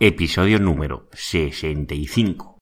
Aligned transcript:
Episodio 0.00 0.58
número 0.58 1.08
65. 1.12 2.58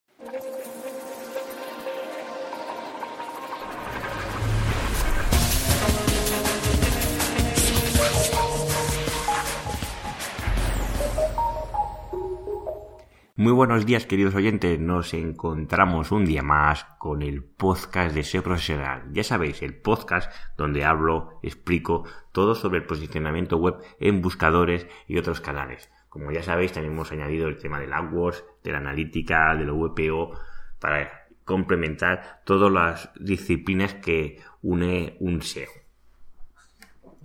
Muy 13.35 13.53
buenos 13.53 13.87
días 13.87 14.04
queridos 14.04 14.35
oyentes, 14.35 14.78
nos 14.78 15.14
encontramos 15.14 16.12
un 16.12 16.27
día 16.27 16.43
más 16.43 16.85
con 16.99 17.23
el 17.23 17.43
podcast 17.43 18.14
de 18.14 18.25
SEO 18.25 18.43
Profesional. 18.43 19.09
Ya 19.11 19.25
sabéis, 19.25 19.62
el 19.62 19.80
podcast 19.80 20.30
donde 20.59 20.85
hablo, 20.85 21.41
explico 21.43 22.05
todo 22.33 22.55
sobre 22.55 22.80
el 22.80 22.87
posicionamiento 22.87 23.57
web 23.57 23.77
en 23.99 24.21
buscadores 24.21 24.87
y 25.09 25.17
otros 25.17 25.41
canales. 25.41 25.91
Como 26.13 26.31
ya 26.31 26.43
sabéis, 26.43 26.73
también 26.73 26.93
hemos 26.93 27.11
añadido 27.11 27.49
el 27.49 27.57
tema 27.57 27.81
del 27.81 27.91
AdWords, 27.91 28.45
de 28.63 28.71
la 28.71 28.79
analítica, 28.79 29.57
del 29.57 29.73
VPO, 29.73 30.39
para 30.79 31.27
complementar 31.46 32.42
todas 32.45 32.70
las 32.70 33.10
disciplinas 33.19 33.95
que 33.95 34.38
une 34.60 35.16
un 35.20 35.41
SEO. 35.41 35.70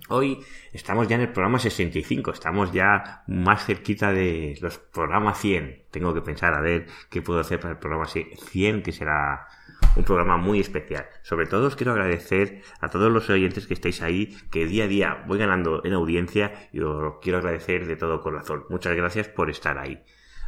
Hoy 0.08 0.38
estamos 0.72 1.06
ya 1.06 1.16
en 1.16 1.20
el 1.20 1.32
programa 1.34 1.58
65, 1.58 2.30
estamos 2.30 2.72
ya 2.72 3.24
más 3.26 3.66
cerquita 3.66 4.10
de 4.10 4.56
los 4.62 4.78
programas 4.78 5.38
100. 5.38 5.82
Tengo 5.90 6.14
que 6.14 6.22
pensar 6.22 6.54
a 6.54 6.62
ver 6.62 6.86
qué 7.10 7.20
puedo 7.20 7.40
hacer 7.40 7.60
para 7.60 7.72
el 7.72 7.78
programa 7.78 8.06
100, 8.06 8.82
que 8.82 8.92
será 8.92 9.48
un 9.96 10.04
programa 10.04 10.36
muy 10.36 10.60
especial. 10.60 11.06
Sobre 11.22 11.46
todo 11.46 11.66
os 11.66 11.76
quiero 11.76 11.92
agradecer 11.92 12.62
a 12.80 12.88
todos 12.88 13.12
los 13.12 13.28
oyentes 13.30 13.66
que 13.66 13.74
estáis 13.74 14.02
ahí, 14.02 14.36
que 14.50 14.66
día 14.66 14.84
a 14.84 14.88
día 14.88 15.24
voy 15.26 15.38
ganando 15.38 15.84
en 15.84 15.92
audiencia 15.92 16.68
y 16.72 16.80
os 16.80 17.14
quiero 17.20 17.38
agradecer 17.38 17.86
de 17.86 17.96
todo 17.96 18.20
corazón. 18.20 18.64
Muchas 18.68 18.94
gracias 18.96 19.28
por 19.28 19.50
estar 19.50 19.78
ahí. 19.78 20.02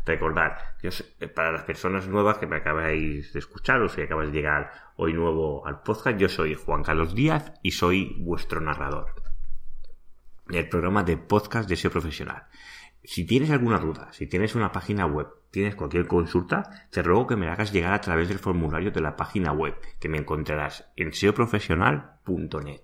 Recordad, 0.07 0.57
para 1.35 1.53
las 1.53 1.65
personas 1.65 2.09
nuevas 2.09 2.39
que 2.39 2.47
me 2.47 2.57
acabáis 2.57 3.33
de 3.33 3.39
escuchar 3.39 3.83
o 3.83 3.89
si 3.89 4.01
acabas 4.01 4.29
de 4.29 4.33
llegar 4.33 4.73
hoy 4.97 5.13
nuevo 5.13 5.67
al 5.67 5.83
podcast, 5.83 6.19
yo 6.19 6.29
soy 6.29 6.55
Juan 6.55 6.83
Carlos 6.83 7.15
Díaz 7.15 7.53
y 7.63 7.73
soy 7.73 8.17
vuestro 8.19 8.61
narrador 8.61 9.15
el 10.59 10.69
programa 10.69 11.05
de 11.05 11.17
podcast 11.17 11.69
de 11.69 11.77
SEO 11.77 11.91
profesional. 11.91 12.47
Si 13.03 13.25
tienes 13.25 13.51
alguna 13.51 13.79
duda, 13.79 14.13
si 14.13 14.27
tienes 14.27 14.55
una 14.55 14.73
página 14.73 15.07
web, 15.07 15.29
tienes 15.51 15.75
cualquier 15.75 16.07
consulta, 16.07 16.87
te 16.91 17.03
ruego 17.03 17.27
que 17.27 17.37
me 17.37 17.49
hagas 17.49 17.73
llegar 17.73 17.95
a 17.95 18.01
través 18.01 18.29
del 18.29 18.39
formulario 18.39 18.91
de 18.91 19.01
la 19.01 19.17
página 19.17 19.53
web, 19.53 19.75
que 19.99 20.09
me 20.09 20.19
encontrarás 20.19 20.91
en 20.97 21.13
seoprofesional.net. 21.13 22.83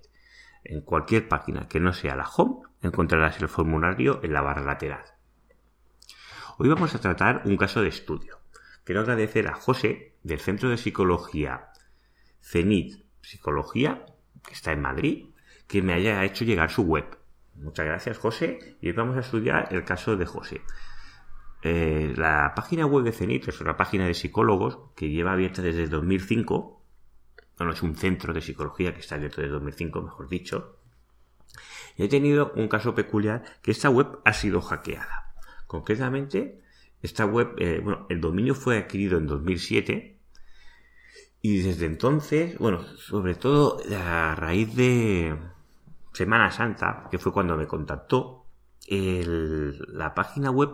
En 0.64 0.80
cualquier 0.80 1.28
página 1.28 1.68
que 1.68 1.80
no 1.80 1.92
sea 1.92 2.16
la 2.16 2.28
home, 2.28 2.66
encontrarás 2.82 3.40
el 3.40 3.48
formulario 3.48 4.20
en 4.22 4.32
la 4.32 4.40
barra 4.40 4.62
lateral. 4.62 5.04
Hoy 6.58 6.68
vamos 6.68 6.94
a 6.94 7.00
tratar 7.00 7.42
un 7.44 7.56
caso 7.56 7.82
de 7.82 7.88
estudio. 7.88 8.40
Quiero 8.84 9.02
agradecer 9.02 9.46
a 9.48 9.54
José 9.54 10.14
del 10.22 10.40
Centro 10.40 10.70
de 10.70 10.78
Psicología 10.78 11.68
CENIT 12.40 13.04
Psicología, 13.20 14.06
que 14.46 14.54
está 14.54 14.72
en 14.72 14.80
Madrid, 14.80 15.26
que 15.66 15.82
me 15.82 15.92
haya 15.92 16.24
hecho 16.24 16.44
llegar 16.44 16.70
su 16.70 16.82
web 16.82 17.18
Muchas 17.58 17.86
gracias, 17.86 18.18
José. 18.18 18.76
Y 18.80 18.88
hoy 18.88 18.92
vamos 18.92 19.16
a 19.16 19.20
estudiar 19.20 19.68
el 19.70 19.84
caso 19.84 20.16
de 20.16 20.26
José. 20.26 20.62
Eh, 21.62 22.12
la 22.16 22.52
página 22.54 22.86
web 22.86 23.04
de 23.04 23.12
CENIT 23.12 23.48
es 23.48 23.60
una 23.60 23.76
página 23.76 24.06
de 24.06 24.14
psicólogos 24.14 24.78
que 24.94 25.08
lleva 25.08 25.32
abierta 25.32 25.62
desde 25.62 25.86
2005. 25.86 26.82
Bueno, 27.58 27.72
es 27.72 27.82
un 27.82 27.96
centro 27.96 28.32
de 28.32 28.40
psicología 28.40 28.92
que 28.92 29.00
está 29.00 29.14
abierto 29.16 29.40
desde 29.40 29.54
2005, 29.54 30.02
mejor 30.02 30.28
dicho. 30.28 30.78
Y 31.96 32.04
he 32.04 32.08
tenido 32.08 32.52
un 32.54 32.68
caso 32.68 32.94
peculiar 32.94 33.42
que 33.62 33.70
esta 33.70 33.88
web 33.88 34.18
ha 34.24 34.32
sido 34.32 34.60
hackeada. 34.60 35.34
Concretamente, 35.66 36.60
esta 37.02 37.24
web, 37.24 37.54
eh, 37.58 37.80
bueno, 37.82 38.06
el 38.10 38.20
dominio 38.20 38.54
fue 38.54 38.78
adquirido 38.78 39.18
en 39.18 39.26
2007 39.26 40.18
y 41.42 41.62
desde 41.62 41.86
entonces, 41.86 42.58
bueno, 42.58 42.82
sobre 42.96 43.34
todo 43.34 43.80
a 43.96 44.34
raíz 44.34 44.74
de, 44.74 45.36
Semana 46.16 46.50
Santa, 46.50 47.08
que 47.10 47.18
fue 47.18 47.30
cuando 47.30 47.58
me 47.58 47.66
contactó, 47.66 48.46
la 48.88 50.14
página 50.14 50.50
web, 50.50 50.70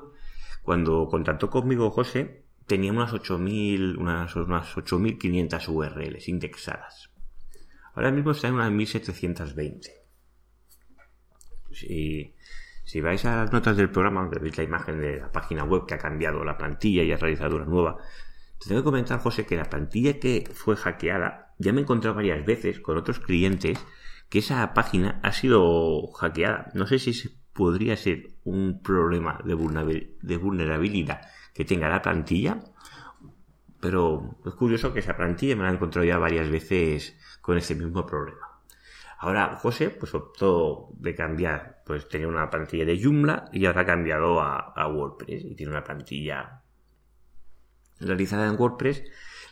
cuando 0.62 1.08
contactó 1.08 1.50
conmigo 1.50 1.90
José, 1.90 2.44
tenía 2.68 2.92
unas 2.92 3.12
8.000, 3.12 3.98
unas, 3.98 4.36
unas 4.36 4.76
8.500 4.76 5.68
URLs 5.68 6.28
indexadas. 6.28 7.10
Ahora 7.94 8.12
mismo 8.12 8.30
está 8.30 8.46
en 8.46 8.54
unas 8.54 8.70
1.720. 8.70 9.90
Si, 11.72 12.36
si 12.84 13.00
vais 13.00 13.24
a 13.24 13.38
las 13.38 13.52
notas 13.52 13.76
del 13.76 13.90
programa, 13.90 14.20
donde 14.20 14.38
veis 14.38 14.56
la 14.56 14.62
imagen 14.62 15.00
de 15.00 15.16
la 15.16 15.32
página 15.32 15.64
web 15.64 15.86
que 15.86 15.94
ha 15.94 15.98
cambiado 15.98 16.44
la 16.44 16.56
plantilla 16.56 17.02
y 17.02 17.10
ha 17.10 17.16
realizado 17.16 17.56
una 17.56 17.64
nueva, 17.64 17.96
te 18.60 18.68
tengo 18.68 18.82
que 18.82 18.84
comentar, 18.84 19.18
José, 19.18 19.44
que 19.44 19.56
la 19.56 19.64
plantilla 19.64 20.20
que 20.20 20.48
fue 20.54 20.76
hackeada 20.76 21.52
ya 21.58 21.72
me 21.72 21.80
he 21.80 21.82
encontrado 21.82 22.14
varias 22.14 22.46
veces 22.46 22.78
con 22.78 22.96
otros 22.96 23.18
clientes 23.18 23.84
que 24.32 24.38
esa 24.38 24.72
página 24.72 25.20
ha 25.22 25.30
sido 25.34 26.06
hackeada. 26.12 26.70
No 26.72 26.86
sé 26.86 26.98
si 26.98 27.12
podría 27.52 27.98
ser 27.98 28.30
un 28.44 28.80
problema 28.82 29.38
de 29.44 30.36
vulnerabilidad 30.38 31.20
que 31.52 31.66
tenga 31.66 31.90
la 31.90 32.00
plantilla, 32.00 32.64
pero 33.78 34.38
es 34.46 34.54
curioso 34.54 34.94
que 34.94 35.00
esa 35.00 35.18
plantilla 35.18 35.54
me 35.54 35.64
la 35.64 35.68
he 35.68 35.74
encontrado 35.74 36.06
ya 36.06 36.16
varias 36.16 36.48
veces 36.48 37.14
con 37.42 37.58
ese 37.58 37.74
mismo 37.74 38.06
problema. 38.06 38.62
Ahora 39.18 39.54
José 39.56 39.90
pues 39.90 40.14
optó 40.14 40.88
de 40.94 41.14
cambiar, 41.14 41.82
pues 41.84 42.08
tenía 42.08 42.26
una 42.26 42.48
plantilla 42.48 42.86
de 42.86 42.98
Joomla 42.98 43.50
y 43.52 43.66
ahora 43.66 43.82
ha 43.82 43.86
cambiado 43.86 44.40
a, 44.40 44.72
a 44.74 44.88
WordPress 44.88 45.44
y 45.44 45.54
tiene 45.54 45.72
una 45.72 45.84
plantilla 45.84 46.62
realizada 48.00 48.46
en 48.46 48.58
WordPress. 48.58 49.04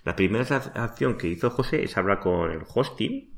La 0.05 0.17
primera 0.17 0.45
acción 0.57 1.19
que 1.19 1.29
hizo 1.29 1.51
José 1.51 1.85
es 1.85 1.99
hablar 1.99 2.21
con 2.21 2.51
el 2.51 2.63
hosting 2.67 3.30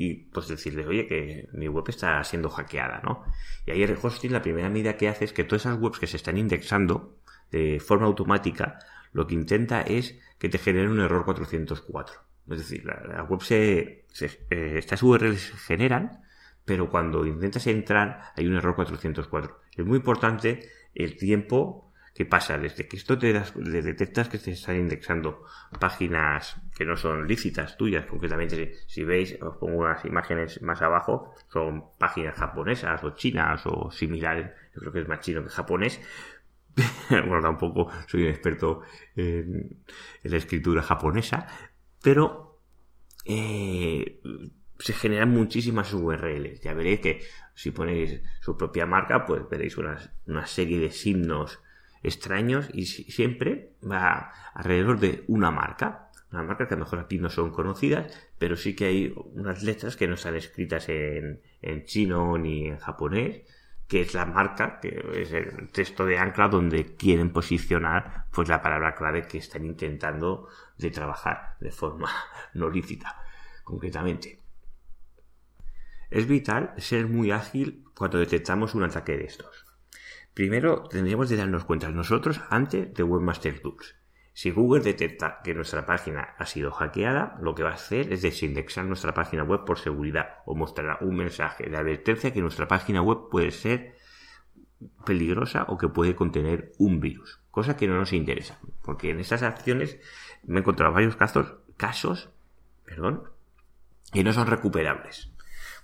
y 0.00 0.14
pues 0.14 0.46
decirle, 0.46 0.86
oye, 0.86 1.08
que 1.08 1.48
mi 1.54 1.66
web 1.66 1.84
está 1.88 2.22
siendo 2.22 2.48
hackeada, 2.50 3.00
¿no? 3.02 3.24
Y 3.66 3.72
ahí 3.72 3.82
el 3.82 3.98
hosting 4.00 4.30
la 4.30 4.40
primera 4.40 4.68
medida 4.68 4.96
que 4.96 5.08
hace 5.08 5.24
es 5.24 5.32
que 5.32 5.42
todas 5.42 5.62
esas 5.62 5.76
webs 5.76 5.98
que 5.98 6.06
se 6.06 6.16
están 6.16 6.38
indexando 6.38 7.18
de 7.50 7.80
forma 7.80 8.06
automática, 8.06 8.78
lo 9.12 9.26
que 9.26 9.34
intenta 9.34 9.80
es 9.80 10.16
que 10.38 10.48
te 10.48 10.58
genere 10.58 10.88
un 10.88 11.00
error 11.00 11.24
404. 11.24 12.14
Es 12.48 12.58
decir, 12.58 12.84
la, 12.84 13.24
web 13.24 13.40
se, 13.40 14.04
eh, 14.20 14.74
estas 14.78 15.02
URLs 15.02 15.40
se 15.40 15.56
generan, 15.56 16.22
pero 16.64 16.88
cuando 16.88 17.26
intentas 17.26 17.66
entrar 17.66 18.22
hay 18.36 18.46
un 18.46 18.54
error 18.54 18.76
404. 18.76 19.58
Es 19.74 19.84
muy 19.84 19.96
importante 19.96 20.70
el 20.94 21.16
tiempo 21.16 21.87
¿Qué 22.18 22.26
pasa? 22.26 22.58
Desde 22.58 22.88
que 22.88 22.96
esto 22.96 23.16
te, 23.16 23.32
das, 23.32 23.54
detectas 23.54 24.28
que 24.28 24.38
te 24.38 24.50
están 24.50 24.74
indexando 24.74 25.44
páginas 25.78 26.60
que 26.76 26.84
no 26.84 26.96
son 26.96 27.28
lícitas 27.28 27.76
tuyas, 27.76 28.06
concretamente 28.06 28.74
si 28.88 29.04
veis, 29.04 29.38
os 29.40 29.56
pongo 29.56 29.82
unas 29.82 30.04
imágenes 30.04 30.60
más 30.60 30.82
abajo, 30.82 31.32
son 31.48 31.84
páginas 31.96 32.34
japonesas 32.34 33.04
o 33.04 33.10
chinas 33.14 33.64
o 33.66 33.92
similares, 33.92 34.50
yo 34.74 34.80
creo 34.80 34.92
que 34.92 35.00
es 35.02 35.06
más 35.06 35.20
chino 35.20 35.44
que 35.44 35.48
japonés, 35.48 36.00
bueno, 37.08 37.40
tampoco 37.40 37.88
soy 38.08 38.24
un 38.24 38.30
experto 38.30 38.82
en, 39.14 39.84
la 40.24 40.36
escritura 40.38 40.82
japonesa, 40.82 41.46
pero 42.02 42.58
eh, 43.26 44.20
se 44.80 44.92
generan 44.92 45.30
muchísimas 45.30 45.94
URLs. 45.94 46.62
Ya 46.62 46.74
veréis 46.74 46.98
que 46.98 47.20
si 47.54 47.70
ponéis 47.70 48.20
su 48.40 48.56
propia 48.56 48.86
marca, 48.86 49.24
pues 49.24 49.48
veréis 49.48 49.78
una 49.78 50.46
serie 50.46 50.80
de 50.80 50.90
signos 50.90 51.60
extraños 52.02 52.68
y 52.72 52.86
siempre 52.86 53.72
va 53.82 54.32
alrededor 54.54 55.00
de 55.00 55.24
una 55.28 55.50
marca. 55.50 56.10
Una 56.30 56.42
marca 56.42 56.68
que 56.68 56.74
a 56.74 56.76
lo 56.76 56.84
mejor 56.84 56.98
aquí 56.98 57.18
no 57.18 57.30
son 57.30 57.50
conocidas, 57.50 58.12
pero 58.38 58.56
sí 58.56 58.76
que 58.76 58.84
hay 58.84 59.14
unas 59.34 59.62
letras 59.62 59.96
que 59.96 60.06
no 60.06 60.14
están 60.14 60.34
escritas 60.34 60.88
en, 60.88 61.40
en 61.62 61.84
chino 61.84 62.36
ni 62.36 62.66
en 62.66 62.78
japonés, 62.78 63.42
que 63.88 64.02
es 64.02 64.12
la 64.12 64.26
marca, 64.26 64.78
que 64.80 65.02
es 65.14 65.32
el 65.32 65.70
texto 65.72 66.04
de 66.04 66.18
ancla 66.18 66.48
donde 66.48 66.94
quieren 66.96 67.32
posicionar 67.32 68.26
pues 68.30 68.48
la 68.48 68.60
palabra 68.60 68.94
clave 68.94 69.26
que 69.26 69.38
están 69.38 69.64
intentando 69.64 70.48
de 70.76 70.90
trabajar 70.90 71.56
de 71.58 71.72
forma 71.72 72.10
no 72.54 72.68
lícita, 72.68 73.16
concretamente. 73.64 74.42
Es 76.10 76.26
vital 76.26 76.74
ser 76.76 77.06
muy 77.06 77.30
ágil 77.30 77.84
cuando 77.94 78.18
detectamos 78.18 78.74
un 78.74 78.84
ataque 78.84 79.16
de 79.16 79.24
estos. 79.24 79.67
Primero 80.38 80.84
tendríamos 80.84 81.28
de 81.28 81.36
darnos 81.36 81.64
cuenta 81.64 81.90
nosotros 81.90 82.40
antes 82.48 82.94
de 82.94 83.02
Webmaster 83.02 83.58
Tools. 83.58 83.96
Si 84.32 84.52
Google 84.52 84.84
detecta 84.84 85.40
que 85.42 85.52
nuestra 85.52 85.84
página 85.84 86.36
ha 86.38 86.46
sido 86.46 86.70
hackeada, 86.70 87.36
lo 87.42 87.56
que 87.56 87.64
va 87.64 87.70
a 87.70 87.74
hacer 87.74 88.12
es 88.12 88.22
desindexar 88.22 88.84
nuestra 88.84 89.12
página 89.12 89.42
web 89.42 89.64
por 89.64 89.80
seguridad 89.80 90.36
o 90.46 90.54
mostrará 90.54 90.98
un 91.00 91.16
mensaje 91.16 91.68
de 91.68 91.76
advertencia 91.76 92.32
que 92.32 92.40
nuestra 92.40 92.68
página 92.68 93.02
web 93.02 93.28
puede 93.32 93.50
ser 93.50 93.96
peligrosa 95.04 95.64
o 95.66 95.76
que 95.76 95.88
puede 95.88 96.14
contener 96.14 96.70
un 96.78 97.00
virus, 97.00 97.40
cosa 97.50 97.76
que 97.76 97.88
no 97.88 97.96
nos 97.96 98.12
interesa, 98.12 98.60
porque 98.82 99.10
en 99.10 99.18
estas 99.18 99.42
acciones 99.42 99.98
me 100.44 100.58
he 100.58 100.60
encontrado 100.60 100.94
varios 100.94 101.16
casos, 101.16 101.54
casos, 101.76 102.30
perdón, 102.84 103.24
que 104.12 104.22
no 104.22 104.32
son 104.32 104.46
recuperables. 104.46 105.32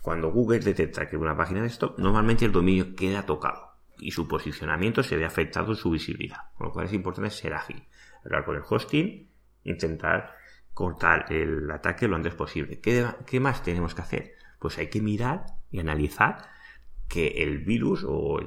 Cuando 0.00 0.30
Google 0.30 0.60
detecta 0.60 1.08
que 1.08 1.16
una 1.16 1.36
página 1.36 1.62
de 1.62 1.66
esto, 1.66 1.96
normalmente 1.98 2.44
el 2.44 2.52
dominio 2.52 2.94
queda 2.94 3.26
tocado 3.26 3.73
y 4.04 4.10
su 4.10 4.28
posicionamiento 4.28 5.02
se 5.02 5.16
ve 5.16 5.24
afectado 5.24 5.72
en 5.72 5.76
su 5.76 5.90
visibilidad. 5.90 6.52
Con 6.54 6.66
lo 6.66 6.72
cual 6.72 6.86
es 6.86 6.92
importante 6.92 7.30
ser 7.30 7.54
ágil, 7.54 7.82
hablar 8.22 8.44
con 8.44 8.56
el 8.56 8.62
hosting, 8.68 9.30
intentar 9.64 10.34
cortar 10.74 11.32
el 11.32 11.70
ataque 11.70 12.06
lo 12.06 12.16
antes 12.16 12.34
posible. 12.34 12.80
¿Qué, 12.80 13.40
más 13.40 13.62
tenemos 13.62 13.94
que 13.94 14.02
hacer? 14.02 14.32
Pues 14.58 14.76
hay 14.76 14.88
que 14.88 15.00
mirar 15.00 15.46
y 15.70 15.80
analizar 15.80 16.50
que 17.08 17.42
el 17.42 17.60
virus 17.60 18.04
o 18.06 18.40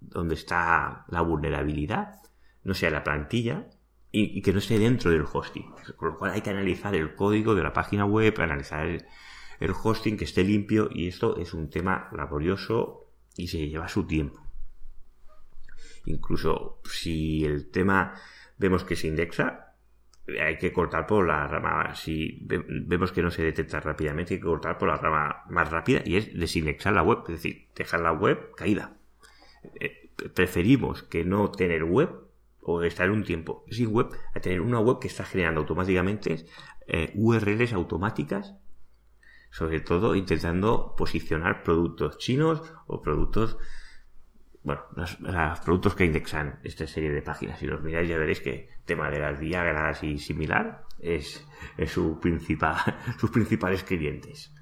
donde 0.00 0.34
está 0.34 1.06
la 1.08 1.22
vulnerabilidad 1.22 2.20
no 2.62 2.74
sea 2.74 2.90
la 2.90 3.04
plantilla 3.04 3.68
y, 4.10 4.42
que 4.42 4.52
no 4.52 4.58
esté 4.58 4.78
dentro 4.78 5.10
del 5.10 5.24
hosting. 5.30 5.72
Con 5.96 6.10
lo 6.10 6.18
cual 6.18 6.32
hay 6.32 6.42
que 6.42 6.50
analizar 6.50 6.94
el 6.94 7.14
código 7.14 7.54
de 7.54 7.62
la 7.62 7.72
página 7.72 8.04
web, 8.04 8.34
analizar 8.38 8.86
el 8.86 9.72
hosting 9.82 10.18
que 10.18 10.24
esté 10.24 10.44
limpio 10.44 10.90
y 10.92 11.08
esto 11.08 11.38
es 11.38 11.54
un 11.54 11.70
tema 11.70 12.10
laborioso 12.12 13.05
y 13.36 13.48
se 13.48 13.68
lleva 13.68 13.88
su 13.88 14.06
tiempo. 14.06 14.40
Incluso 16.06 16.80
si 16.84 17.44
el 17.44 17.70
tema 17.70 18.14
vemos 18.58 18.84
que 18.84 18.96
se 18.96 19.08
indexa, 19.08 19.74
hay 20.28 20.58
que 20.58 20.72
cortar 20.72 21.06
por 21.06 21.26
la 21.26 21.46
rama, 21.46 21.94
si 21.94 22.38
vemos 22.42 23.12
que 23.12 23.22
no 23.22 23.30
se 23.30 23.42
detecta 23.42 23.80
rápidamente, 23.80 24.34
hay 24.34 24.40
que 24.40 24.46
cortar 24.46 24.78
por 24.78 24.88
la 24.88 24.96
rama 24.96 25.44
más 25.48 25.70
rápida 25.70 26.02
y 26.04 26.16
es 26.16 26.36
desindexar 26.38 26.92
la 26.92 27.02
web, 27.02 27.18
es 27.28 27.34
decir, 27.34 27.68
dejar 27.74 28.00
la 28.00 28.12
web 28.12 28.52
caída. 28.56 28.96
Eh, 29.80 30.10
preferimos 30.34 31.02
que 31.02 31.24
no 31.24 31.50
tener 31.50 31.84
web 31.84 32.10
o 32.60 32.82
estar 32.82 33.10
un 33.10 33.22
tiempo 33.22 33.64
sin 33.70 33.92
web 33.92 34.08
a 34.34 34.40
tener 34.40 34.60
una 34.60 34.80
web 34.80 34.98
que 34.98 35.06
está 35.06 35.24
generando 35.24 35.60
automáticamente 35.60 36.46
eh, 36.88 37.12
URLs 37.14 37.72
automáticas, 37.72 38.56
sobre 39.56 39.80
todo 39.80 40.14
intentando 40.14 40.94
posicionar 40.94 41.62
productos 41.62 42.18
chinos 42.18 42.60
o 42.86 43.00
productos 43.00 43.56
bueno, 44.62 44.82
los, 44.96 45.16
productos 45.64 45.94
que 45.94 46.04
indexan 46.04 46.60
esta 46.62 46.86
serie 46.86 47.10
de 47.10 47.22
páginas. 47.22 47.58
Si 47.58 47.66
los 47.66 47.82
miráis 47.82 48.06
ya 48.06 48.18
veréis 48.18 48.40
que 48.40 48.68
el 48.68 48.84
tema 48.84 49.10
de 49.10 49.18
las 49.18 49.40
Viagras 49.40 50.02
y 50.02 50.18
similar 50.18 50.84
es, 50.98 51.42
su 51.86 52.20
principal, 52.20 52.76
sus 53.18 53.30
principales 53.30 53.82
clientes. 53.82 54.52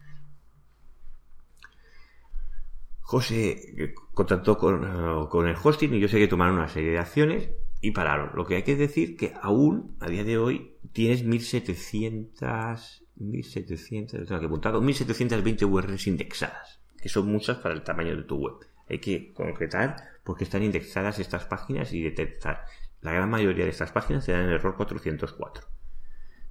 José 3.00 3.94
contactó 4.12 4.56
con, 4.56 5.26
con, 5.26 5.48
el 5.48 5.56
hosting 5.60 5.92
y 5.94 5.98
yo 5.98 6.06
sé 6.06 6.20
que 6.20 6.28
tomaron 6.28 6.54
una 6.54 6.68
serie 6.68 6.92
de 6.92 6.98
acciones 6.98 7.50
y 7.80 7.90
pararon. 7.90 8.30
Lo 8.36 8.46
que 8.46 8.56
hay 8.56 8.62
que 8.62 8.76
decir 8.76 9.16
que 9.16 9.32
aún 9.42 9.96
a 9.98 10.06
día 10.06 10.22
de 10.22 10.38
hoy 10.38 10.76
tienes 10.92 11.24
1700, 11.24 13.03
1700, 13.16 14.28
tengo 14.28 14.46
apuntado, 14.46 14.80
1720 14.80 15.64
URLs 15.64 16.06
indexadas, 16.06 16.80
que 17.00 17.08
son 17.08 17.26
muchas 17.26 17.58
para 17.58 17.74
el 17.74 17.82
tamaño 17.82 18.16
de 18.16 18.22
tu 18.22 18.36
web 18.36 18.56
hay 18.88 18.98
que 18.98 19.32
concretar 19.32 19.96
porque 20.22 20.44
están 20.44 20.62
indexadas 20.62 21.18
estas 21.18 21.44
páginas 21.44 21.92
y 21.92 22.02
detectar. 22.02 22.64
La 23.00 23.12
gran 23.12 23.30
mayoría 23.30 23.64
de 23.64 23.70
estas 23.70 23.92
páginas 23.92 24.24
te 24.24 24.32
dan 24.32 24.42
el 24.42 24.52
error 24.54 24.76
404. 24.76 25.66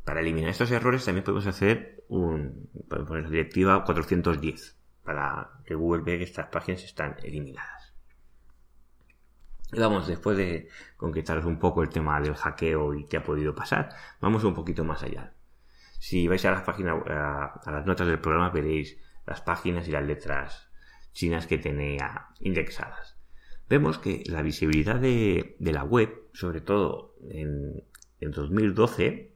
Para 0.05 0.19
eliminar 0.19 0.49
estos 0.49 0.71
errores 0.71 1.05
también 1.05 1.23
podemos 1.23 1.47
hacer 1.47 2.03
un, 2.09 2.69
directiva 3.29 3.83
410 3.85 4.77
para 5.03 5.49
que 5.65 5.75
Google 5.75 6.03
vea 6.03 6.17
que 6.17 6.23
estas 6.23 6.47
páginas 6.47 6.83
están 6.83 7.15
eliminadas. 7.23 7.93
Y 9.71 9.79
vamos, 9.79 10.07
después 10.07 10.37
de 10.37 10.69
concretaros 10.97 11.45
un 11.45 11.57
poco 11.57 11.81
el 11.81 11.89
tema 11.89 12.21
del 12.21 12.35
hackeo 12.35 12.93
y 12.93 13.05
qué 13.05 13.17
ha 13.17 13.23
podido 13.23 13.55
pasar, 13.55 13.89
vamos 14.21 14.43
un 14.43 14.53
poquito 14.53 14.83
más 14.83 15.01
allá. 15.01 15.32
Si 16.03 16.27
vais 16.27 16.43
a 16.43 16.51
las 16.51 16.63
páginas, 16.63 16.97
a 17.07 17.71
las 17.71 17.85
notas 17.85 18.07
del 18.07 18.19
programa 18.19 18.49
veréis 18.49 18.97
las 19.25 19.39
páginas 19.39 19.87
y 19.87 19.91
las 19.91 20.03
letras 20.03 20.67
chinas 21.13 21.47
que 21.47 21.57
tenía 21.57 22.27
indexadas. 22.41 23.15
Vemos 23.69 23.99
que 23.99 24.21
la 24.25 24.41
visibilidad 24.41 24.95
de, 24.99 25.55
la 25.61 25.85
web, 25.85 26.27
sobre 26.33 26.59
todo 26.59 27.15
en, 27.29 27.85
2012, 28.19 29.31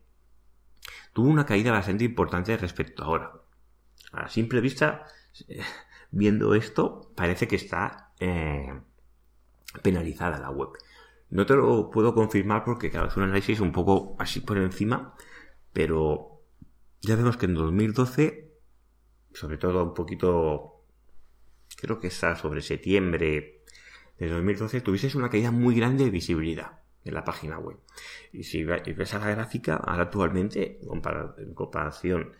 tuvo 1.14 1.30
una 1.30 1.46
caída 1.46 1.72
bastante 1.72 2.04
importante 2.04 2.58
respecto 2.58 3.02
a 3.02 3.06
ahora. 3.06 3.32
A 4.12 4.28
simple 4.28 4.60
vista, 4.60 5.06
viendo 6.12 6.54
esto, 6.54 7.14
parece 7.16 7.48
que 7.48 7.56
está 7.56 8.12
eh, 8.20 8.74
penalizada 9.84 10.38
la 10.38 10.50
web. 10.50 10.72
No 11.30 11.46
te 11.46 11.56
lo 11.56 11.90
puedo 11.90 12.14
confirmar 12.14 12.66
porque, 12.66 12.92
claro, 12.92 13.08
es 13.08 13.16
un 13.16 13.24
análisis 13.24 13.62
un 13.62 13.72
poco 13.72 14.18
así 14.20 14.42
por 14.42 14.58
encima, 14.58 15.16
pero 15.72 16.37
ya 17.02 17.16
vemos 17.16 17.38
que 17.38 17.46
en 17.46 17.54
2012, 17.54 18.52
sobre 19.34 19.58
todo 19.58 19.84
un 19.84 19.94
poquito 19.94 20.84
creo 21.78 22.00
que 22.00 22.08
está 22.08 22.36
sobre 22.36 22.62
septiembre 22.62 23.64
de 24.18 24.28
2012, 24.28 24.82
tuvieses 24.82 25.16
una 25.16 25.30
caída 25.30 25.52
muy 25.52 25.76
grande 25.76 26.06
de 26.06 26.10
visibilidad 26.10 26.80
en 27.06 27.14
la 27.14 27.24
página 27.24 27.60
web. 27.60 27.78
Y 28.34 28.44
si 28.44 28.64
ves 28.64 29.14
a 29.14 29.20
la 29.20 29.30
gráfica, 29.30 29.76
ahora 29.76 30.04
actualmente, 30.04 30.80
en 30.82 31.54
comparación 31.54 32.34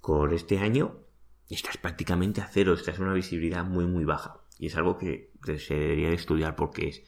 con 0.00 0.32
este 0.32 0.58
año, 0.58 1.00
estás 1.48 1.76
prácticamente 1.76 2.40
a 2.40 2.48
cero, 2.48 2.74
estás 2.74 2.96
en 2.98 3.04
una 3.04 3.14
visibilidad 3.14 3.64
muy, 3.64 3.86
muy 3.86 4.04
baja. 4.04 4.40
Y 4.58 4.66
es 4.66 4.76
algo 4.76 4.98
que 4.98 5.30
se 5.58 5.74
debería 5.74 6.08
de 6.08 6.14
estudiar 6.14 6.54
porque 6.54 6.88
es. 6.88 7.02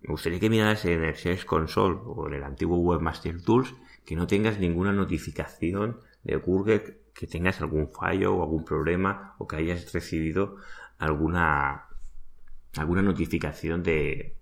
Me 0.00 0.12
gustaría 0.12 0.38
que 0.38 0.48
miraras 0.48 0.84
en 0.84 1.02
el 1.02 1.16
Search 1.16 1.44
Console 1.44 1.98
o 2.04 2.28
en 2.28 2.34
el 2.34 2.44
antiguo 2.44 2.78
Webmaster 2.78 3.42
Tools 3.42 3.74
que 4.04 4.14
no 4.14 4.28
tengas 4.28 4.60
ninguna 4.60 4.92
notificación 4.92 6.00
de 6.24 6.36
Google 6.36 7.00
que 7.14 7.26
tengas 7.26 7.60
algún 7.60 7.90
fallo 7.90 8.34
o 8.34 8.42
algún 8.42 8.64
problema 8.64 9.34
o 9.38 9.48
que 9.48 9.56
hayas 9.56 9.92
recibido 9.92 10.56
alguna 10.98 11.86
alguna 12.76 13.02
notificación 13.02 13.82
de 13.82 14.36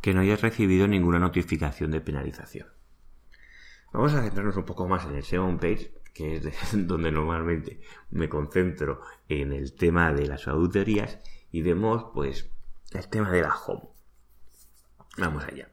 que 0.00 0.14
no 0.14 0.20
hayas 0.20 0.42
recibido 0.42 0.86
ninguna 0.86 1.18
notificación 1.18 1.90
de 1.90 2.00
penalización. 2.00 2.68
Vamos 3.92 4.14
a 4.14 4.22
centrarnos 4.22 4.56
un 4.56 4.64
poco 4.64 4.86
más 4.86 5.04
en 5.06 5.16
el 5.16 5.24
SEO 5.24 5.56
page, 5.58 5.92
que 6.12 6.36
es 6.36 6.46
donde 6.86 7.10
normalmente 7.10 7.80
me 8.10 8.28
concentro 8.28 9.00
en 9.28 9.52
el 9.52 9.74
tema 9.74 10.12
de 10.12 10.26
las 10.26 10.46
auditorías 10.46 11.18
y 11.50 11.62
vemos 11.62 12.06
pues 12.14 12.50
el 12.92 13.08
tema 13.08 13.30
de 13.30 13.42
la 13.42 13.54
home. 13.54 13.88
Vamos 15.18 15.44
allá. 15.44 15.70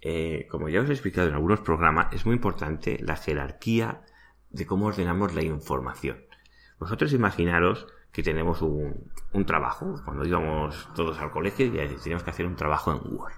Eh, 0.00 0.48
como 0.50 0.68
ya 0.68 0.80
os 0.80 0.90
he 0.90 0.92
explicado 0.92 1.28
en 1.28 1.34
algunos 1.34 1.60
programas, 1.60 2.12
es 2.12 2.26
muy 2.26 2.34
importante 2.34 2.98
la 3.00 3.16
jerarquía 3.16 4.02
de 4.52 4.66
cómo 4.66 4.86
ordenamos 4.86 5.34
la 5.34 5.42
información. 5.42 6.24
Vosotros 6.78 7.12
imaginaros 7.12 7.86
que 8.12 8.22
tenemos 8.22 8.60
un, 8.60 9.10
trabajo, 9.46 9.94
cuando 10.04 10.26
íbamos 10.26 10.88
todos 10.94 11.18
al 11.18 11.30
colegio 11.30 11.66
y 11.66 11.70
teníamos 11.70 12.22
que 12.22 12.30
hacer 12.30 12.46
un 12.46 12.56
trabajo 12.56 12.92
en 12.92 13.14
Word. 13.14 13.32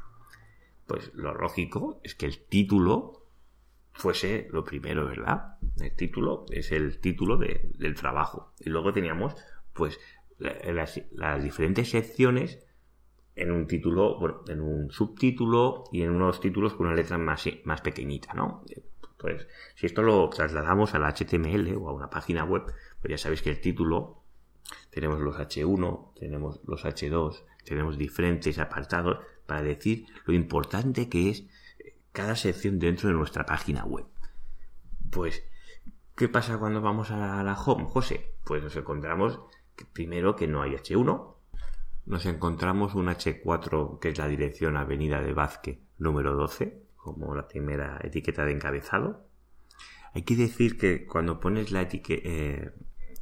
Pues 0.87 1.13
lo 1.15 1.35
lógico 1.35 2.01
es 2.03 2.15
que 2.15 2.27
el 2.27 2.45
título 2.47 3.25
fuese 3.93 4.49
lo 4.51 4.65
primero, 4.65 5.07
¿verdad? 5.07 5.57
El 5.81 5.95
título 5.95 6.45
es 6.51 6.73
el 6.73 7.01
título 7.01 7.39
del 7.39 7.95
trabajo. 7.95 8.53
Y 8.59 8.71
luego 8.71 8.93
teníamos, 8.93 9.37
pues, 9.73 10.01
las, 10.39 11.43
diferentes 11.43 11.91
secciones 11.91 12.67
en 13.37 13.53
un 13.53 13.67
título, 13.67 14.19
bueno, 14.19 14.43
en 14.49 14.61
un 14.61 14.91
subtítulo 14.91 15.85
y 15.93 16.03
en 16.03 16.11
unos 16.11 16.41
títulos 16.41 16.75
con 16.75 16.87
una 16.87 16.97
letra 16.97 17.19
más, 17.19 17.49
más 17.65 17.81
pequeñita, 17.81 18.35
¿no? 18.35 18.65
Pues, 19.25 19.49
si 19.75 19.87
esto 19.87 20.03
lo 20.03 20.29
trasladamos 20.29 20.93
al 20.93 21.03
HTML 21.03 21.75
o 21.79 21.89
a 21.89 21.95
una 21.95 22.11
página 22.11 22.45
web, 22.45 22.65
pues 23.01 23.11
ya 23.11 23.17
sabéis 23.17 23.41
que 23.41 23.49
el 23.49 23.59
título 23.59 24.21
tenemos 24.91 25.19
los 25.19 25.37
H1, 25.37 26.13
tenemos 26.13 26.61
los 26.67 26.85
H2, 26.85 27.43
tenemos 27.65 27.97
diferentes 27.97 28.59
apartados 28.59 29.25
para 29.47 29.63
decir 29.63 30.05
lo 30.27 30.35
importante 30.35 31.09
que 31.09 31.31
es 31.31 31.45
cada 32.13 32.37
sección 32.37 32.79
dentro 32.79 33.09
de 33.09 33.15
nuestra 33.15 33.47
página 33.47 33.87
web. 33.87 34.05
Pues, 35.11 35.43
¿qué 36.15 36.29
pasa 36.29 36.59
cuando 36.59 36.83
vamos 36.83 37.11
a 37.11 37.43
la 37.43 37.59
home, 37.59 37.87
José? 37.87 38.35
Pues 38.45 38.63
nos 38.63 38.77
encontramos 38.77 39.41
primero 39.95 40.37
que 40.37 40.49
no 40.49 40.61
hay 40.61 40.73
H1, 40.73 41.35
nos 42.05 42.27
encontramos 42.27 42.95
un 42.95 43.07
H4 43.07 44.01
que 44.01 44.11
es 44.11 44.19
la 44.19 44.29
dirección 44.29 44.77
Avenida 44.77 45.23
de 45.23 45.33
Vázquez 45.33 45.79
número 45.97 46.37
12, 46.37 46.84
como 47.05 47.35
la 47.35 47.47
primera 47.47 48.01
etiqueta 48.03 48.47
de 48.47 48.53
encabezado. 48.53 49.29
Hay 50.15 50.23
que 50.23 50.37
decir 50.37 50.79
que 50.79 51.05
cuando 51.07 51.39
pones 51.39 51.71
la 51.71 51.83
etiqueta, 51.83 52.23
eh, 52.25 52.73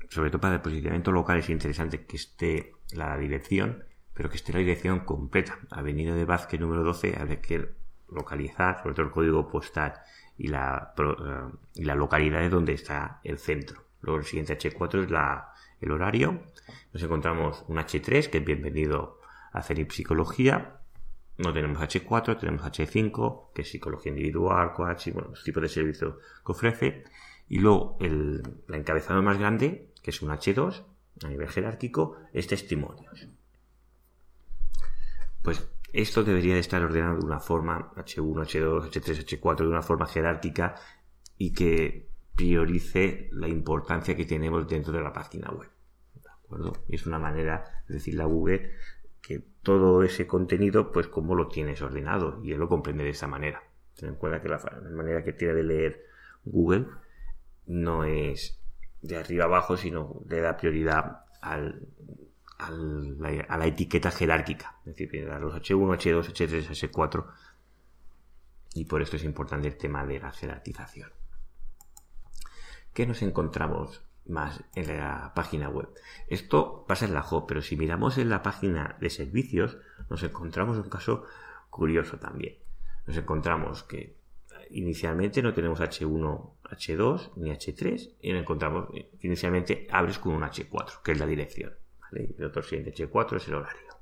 sobre 0.08 0.30
todo 0.30 0.40
para 0.40 0.54
el 0.54 0.60
posicionamiento 0.60 1.10
local 1.10 1.38
es 1.38 1.50
interesante 1.50 2.06
que 2.06 2.16
esté 2.16 2.74
la 2.92 3.16
dirección, 3.18 3.82
pero 4.14 4.30
que 4.30 4.36
esté 4.36 4.52
la 4.52 4.60
dirección 4.60 5.00
completa. 5.00 5.58
Avenida 5.70 6.14
de 6.14 6.24
Vázquez 6.24 6.60
número 6.60 6.84
12, 6.84 7.16
hay 7.18 7.36
que 7.38 7.70
localizar, 8.08 8.80
sobre 8.82 8.94
todo 8.94 9.06
el 9.06 9.12
código 9.12 9.48
postal 9.48 9.94
y 10.38 10.46
la, 10.46 10.94
eh, 10.96 11.56
y 11.74 11.84
la 11.84 11.96
localidad 11.96 12.38
de 12.38 12.50
donde 12.50 12.74
está 12.74 13.20
el 13.24 13.38
centro. 13.38 13.82
Luego 14.00 14.20
el 14.20 14.24
siguiente 14.24 14.56
H4 14.56 15.04
es 15.04 15.10
la, 15.10 15.54
el 15.80 15.90
horario. 15.90 16.40
Nos 16.92 17.02
encontramos 17.02 17.64
un 17.66 17.78
H3, 17.78 18.30
que 18.30 18.38
es 18.38 18.44
bienvenido 18.44 19.18
a 19.52 19.62
CENIP 19.62 19.90
Psicología. 19.90 20.81
No 21.42 21.52
tenemos 21.52 21.78
H4, 21.80 22.38
tenemos 22.38 22.62
H5, 22.62 23.52
que 23.52 23.62
es 23.62 23.70
psicología 23.70 24.10
individual, 24.10 24.72
coach, 24.72 25.08
bueno, 25.12 25.30
los 25.30 25.42
tipos 25.42 25.62
de 25.62 25.68
servicios 25.68 26.14
que 26.44 26.52
ofrece. 26.52 27.04
Y 27.48 27.58
luego 27.58 27.96
el, 28.00 28.42
la 28.68 28.76
encabezado 28.76 29.22
más 29.22 29.38
grande 29.38 29.92
que 30.02 30.10
es 30.10 30.20
un 30.20 30.30
H2 30.30 30.84
a 31.24 31.28
nivel 31.28 31.48
jerárquico, 31.48 32.16
es 32.32 32.46
testimonios. 32.46 33.28
pues 35.42 35.68
esto 35.92 36.24
debería 36.24 36.54
de 36.54 36.60
estar 36.60 36.82
ordenado 36.82 37.18
de 37.18 37.26
una 37.26 37.38
forma 37.38 37.92
H1, 37.96 38.46
H2, 38.46 38.90
H3, 38.90 39.40
H4, 39.40 39.58
de 39.58 39.68
una 39.68 39.82
forma 39.82 40.06
jerárquica 40.06 40.74
y 41.36 41.52
que 41.52 42.08
priorice 42.34 43.28
la 43.32 43.46
importancia 43.46 44.16
que 44.16 44.24
tenemos 44.24 44.66
dentro 44.66 44.92
de 44.92 45.02
la 45.02 45.12
página 45.12 45.50
web. 45.50 45.68
¿De 46.14 46.30
acuerdo? 46.30 46.72
Y 46.88 46.94
es 46.94 47.06
una 47.06 47.18
manera 47.18 47.84
de 47.86 47.94
decirle 47.94 48.22
a 48.22 48.26
Google 48.26 48.72
que 49.20 49.44
todo 49.62 50.02
ese 50.02 50.26
contenido, 50.26 50.92
pues 50.92 51.08
cómo 51.08 51.34
lo 51.34 51.48
tienes 51.48 51.80
ordenado 51.82 52.40
y 52.42 52.52
él 52.52 52.58
lo 52.58 52.68
comprende 52.68 53.04
de 53.04 53.10
esa 53.10 53.26
manera. 53.28 53.62
Ten 53.96 54.10
en 54.10 54.14
cuenta 54.16 54.42
que 54.42 54.48
la, 54.48 54.58
manera 54.90 55.22
que 55.22 55.32
tiene 55.32 55.54
de 55.54 55.62
leer 55.62 56.04
Google 56.44 56.86
no 57.66 58.04
es 58.04 58.60
de 59.00 59.16
arriba 59.16 59.44
abajo, 59.44 59.76
sino 59.76 60.22
le 60.28 60.40
da 60.40 60.56
prioridad 60.56 61.24
a 61.40 61.58
la 62.70 63.66
etiqueta 63.66 64.10
jerárquica, 64.10 64.76
es 64.84 64.96
decir, 64.96 65.30
a 65.30 65.38
los 65.38 65.54
H1, 65.54 65.96
H2, 65.96 66.32
H3, 66.32 66.90
H4. 66.90 67.26
Y 68.74 68.84
por 68.86 69.02
esto 69.02 69.16
es 69.16 69.24
importante 69.24 69.68
el 69.68 69.76
tema 69.76 70.06
de 70.06 70.18
la 70.18 70.32
jerarquización. 70.32 71.10
¿Qué 72.92 73.06
nos 73.06 73.22
encontramos 73.22 74.02
más 74.26 74.62
en 74.74 74.98
la 74.98 75.32
página 75.34 75.68
web? 75.68 75.88
Esto 76.28 76.84
pasa 76.86 77.06
en 77.06 77.14
la 77.14 77.22
home, 77.22 77.46
pero 77.48 77.62
si 77.62 77.76
miramos 77.76 78.18
en 78.18 78.28
la 78.28 78.42
página 78.42 78.96
de 79.00 79.10
servicios, 79.10 79.78
nos 80.08 80.22
encontramos 80.22 80.76
un 80.76 80.88
caso 80.88 81.24
curioso 81.70 82.18
también. 82.18 82.58
Nos 83.06 83.16
encontramos 83.16 83.82
que 83.82 84.16
inicialmente 84.70 85.42
no 85.42 85.52
tenemos 85.52 85.80
H1, 85.80 86.50
H2 86.64 87.32
ni 87.36 87.50
H3 87.50 88.16
y 88.20 88.32
nos 88.32 88.42
encontramos 88.42 88.88
que 88.90 89.10
inicialmente 89.22 89.86
abres 89.90 90.18
con 90.18 90.34
un 90.34 90.42
H4, 90.42 91.02
que 91.02 91.12
es 91.12 91.18
la 91.18 91.26
dirección. 91.26 91.72
El 92.12 92.44
otro 92.44 92.62
siguiente 92.62 92.92
H4 92.94 93.36
es 93.36 93.48
el 93.48 93.54
horario. 93.54 93.92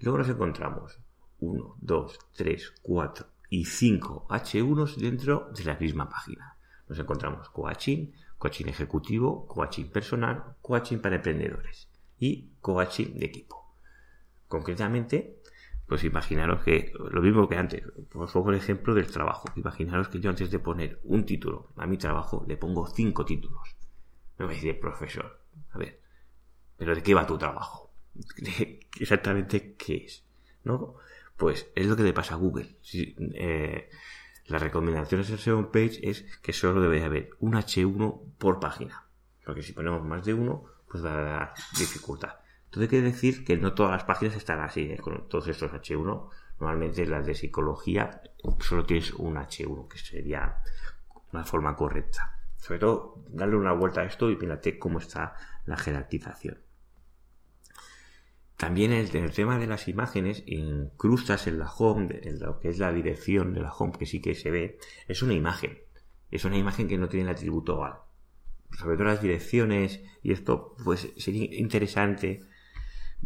Luego 0.00 0.18
nos 0.18 0.28
encontramos 0.28 0.98
1, 1.40 1.76
2, 1.80 2.18
3, 2.34 2.74
4 2.82 3.26
y 3.50 3.64
5 3.64 4.26
H1s 4.28 4.96
dentro 4.96 5.50
de 5.54 5.64
la 5.64 5.76
misma 5.76 6.08
página. 6.08 6.55
Nos 6.88 6.98
encontramos 6.98 7.48
coaching, 7.50 8.12
coaching 8.38 8.66
ejecutivo, 8.66 9.46
coaching 9.46 9.86
personal, 9.86 10.56
coaching 10.62 10.98
para 10.98 11.16
emprendedores 11.16 11.88
y 12.18 12.50
coaching 12.60 13.18
de 13.18 13.26
equipo. 13.26 13.64
Concretamente, 14.48 15.38
pues 15.86 16.04
imaginaros 16.04 16.62
que 16.62 16.92
lo 17.10 17.22
mismo 17.22 17.48
que 17.48 17.56
antes, 17.56 17.82
el 17.82 18.54
ejemplo 18.54 18.94
del 18.94 19.06
trabajo. 19.06 19.48
Imaginaros 19.56 20.08
que 20.08 20.20
yo 20.20 20.30
antes 20.30 20.50
de 20.50 20.58
poner 20.58 21.00
un 21.04 21.24
título 21.24 21.68
a 21.76 21.86
mi 21.86 21.96
trabajo 21.96 22.44
le 22.46 22.56
pongo 22.56 22.86
cinco 22.86 23.24
títulos. 23.24 23.76
Me 24.38 24.46
vais 24.46 24.58
a 24.58 24.62
decir, 24.62 24.80
profesor, 24.80 25.40
a 25.70 25.78
ver, 25.78 26.00
pero 26.76 26.94
¿de 26.94 27.02
qué 27.02 27.14
va 27.14 27.26
tu 27.26 27.38
trabajo? 27.38 27.90
Exactamente 29.00 29.74
qué 29.74 30.04
es, 30.06 30.24
¿no? 30.64 30.96
Pues 31.36 31.70
es 31.74 31.86
lo 31.86 31.96
que 31.96 32.02
le 32.02 32.12
pasa 32.12 32.34
a 32.34 32.38
Google. 32.38 32.76
Eh, 32.92 33.88
las 34.48 34.62
recomendaciones 34.62 35.28
del 35.28 35.38
SEO 35.38 35.72
page 35.72 35.98
es 36.02 36.24
que 36.40 36.52
solo 36.52 36.80
debe 36.80 37.02
haber 37.04 37.30
un 37.40 37.54
H1 37.54 38.20
por 38.38 38.60
página. 38.60 39.04
Porque 39.44 39.62
si 39.62 39.72
ponemos 39.72 40.04
más 40.04 40.24
de 40.24 40.34
uno, 40.34 40.64
pues 40.88 41.04
va 41.04 41.52
dificultad. 41.78 42.36
Entonces 42.66 42.88
quiere 42.88 43.06
decir 43.06 43.44
que 43.44 43.56
no 43.56 43.74
todas 43.74 43.92
las 43.92 44.04
páginas 44.04 44.36
están 44.36 44.60
así, 44.60 44.92
¿eh? 44.92 44.98
con 44.98 45.28
todos 45.28 45.48
estos 45.48 45.72
H1. 45.72 46.28
Normalmente 46.60 47.06
las 47.06 47.26
de 47.26 47.34
psicología 47.34 48.22
solo 48.60 48.84
tienes 48.84 49.12
un 49.14 49.36
H1, 49.36 49.88
que 49.88 49.98
sería 49.98 50.58
una 51.32 51.44
forma 51.44 51.74
correcta. 51.74 52.38
Sobre 52.56 52.78
todo, 52.78 53.22
darle 53.28 53.56
una 53.56 53.72
vuelta 53.72 54.00
a 54.00 54.04
esto 54.04 54.30
y 54.30 54.36
fíjate 54.36 54.78
cómo 54.78 54.98
está 54.98 55.36
la 55.66 55.76
jerarquización. 55.76 56.65
También 58.56 58.92
el, 58.92 59.14
el, 59.14 59.32
tema 59.32 59.58
de 59.58 59.66
las 59.66 59.86
imágenes, 59.86 60.42
incrustas 60.46 61.46
en 61.46 61.58
la 61.58 61.70
home, 61.70 62.20
en 62.22 62.38
lo 62.38 62.58
que 62.58 62.70
es 62.70 62.78
la 62.78 62.90
dirección 62.90 63.52
de 63.52 63.60
la 63.60 63.72
home, 63.72 63.92
que 63.98 64.06
sí 64.06 64.22
que 64.22 64.34
se 64.34 64.50
ve, 64.50 64.78
es 65.08 65.22
una 65.22 65.34
imagen. 65.34 65.78
Es 66.30 66.44
una 66.44 66.56
imagen 66.56 66.88
que 66.88 66.96
no 66.96 67.08
tiene 67.08 67.28
el 67.28 67.36
atributo 67.36 67.76
val. 67.76 67.98
Sobre 68.72 68.96
todo 68.96 69.08
las 69.08 69.20
direcciones, 69.20 70.00
y 70.22 70.32
esto, 70.32 70.74
pues 70.84 71.12
sería 71.18 71.54
interesante, 71.54 72.44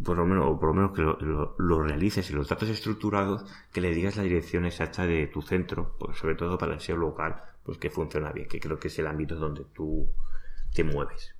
por 0.03 0.17
lo 0.17 0.25
menos, 0.25 0.47
o 0.47 0.59
por 0.59 0.69
lo 0.69 0.73
menos 0.75 0.91
que 0.91 1.01
lo, 1.01 1.83
realices 1.83 2.29
en 2.29 2.35
los 2.35 2.49
datos 2.49 2.69
estructurados, 2.69 3.45
que 3.71 3.81
le 3.81 3.93
digas 3.93 4.17
la 4.17 4.23
dirección 4.23 4.65
exacta 4.65 5.05
de 5.05 5.27
tu 5.27 5.41
centro, 5.41 5.95
pues 5.97 6.17
sobre 6.17 6.35
todo 6.35 6.57
para 6.57 6.73
el 6.73 6.81
SEO 6.81 6.97
local, 6.97 7.41
pues 7.63 7.77
que 7.77 7.89
funciona 7.89 8.31
bien, 8.31 8.47
que 8.47 8.59
creo 8.59 8.77
que 8.79 8.89
es 8.89 8.99
el 8.99 9.07
ámbito 9.07 9.35
donde 9.35 9.65
tú 9.73 10.09
te 10.73 10.83
mueves. 10.83 11.35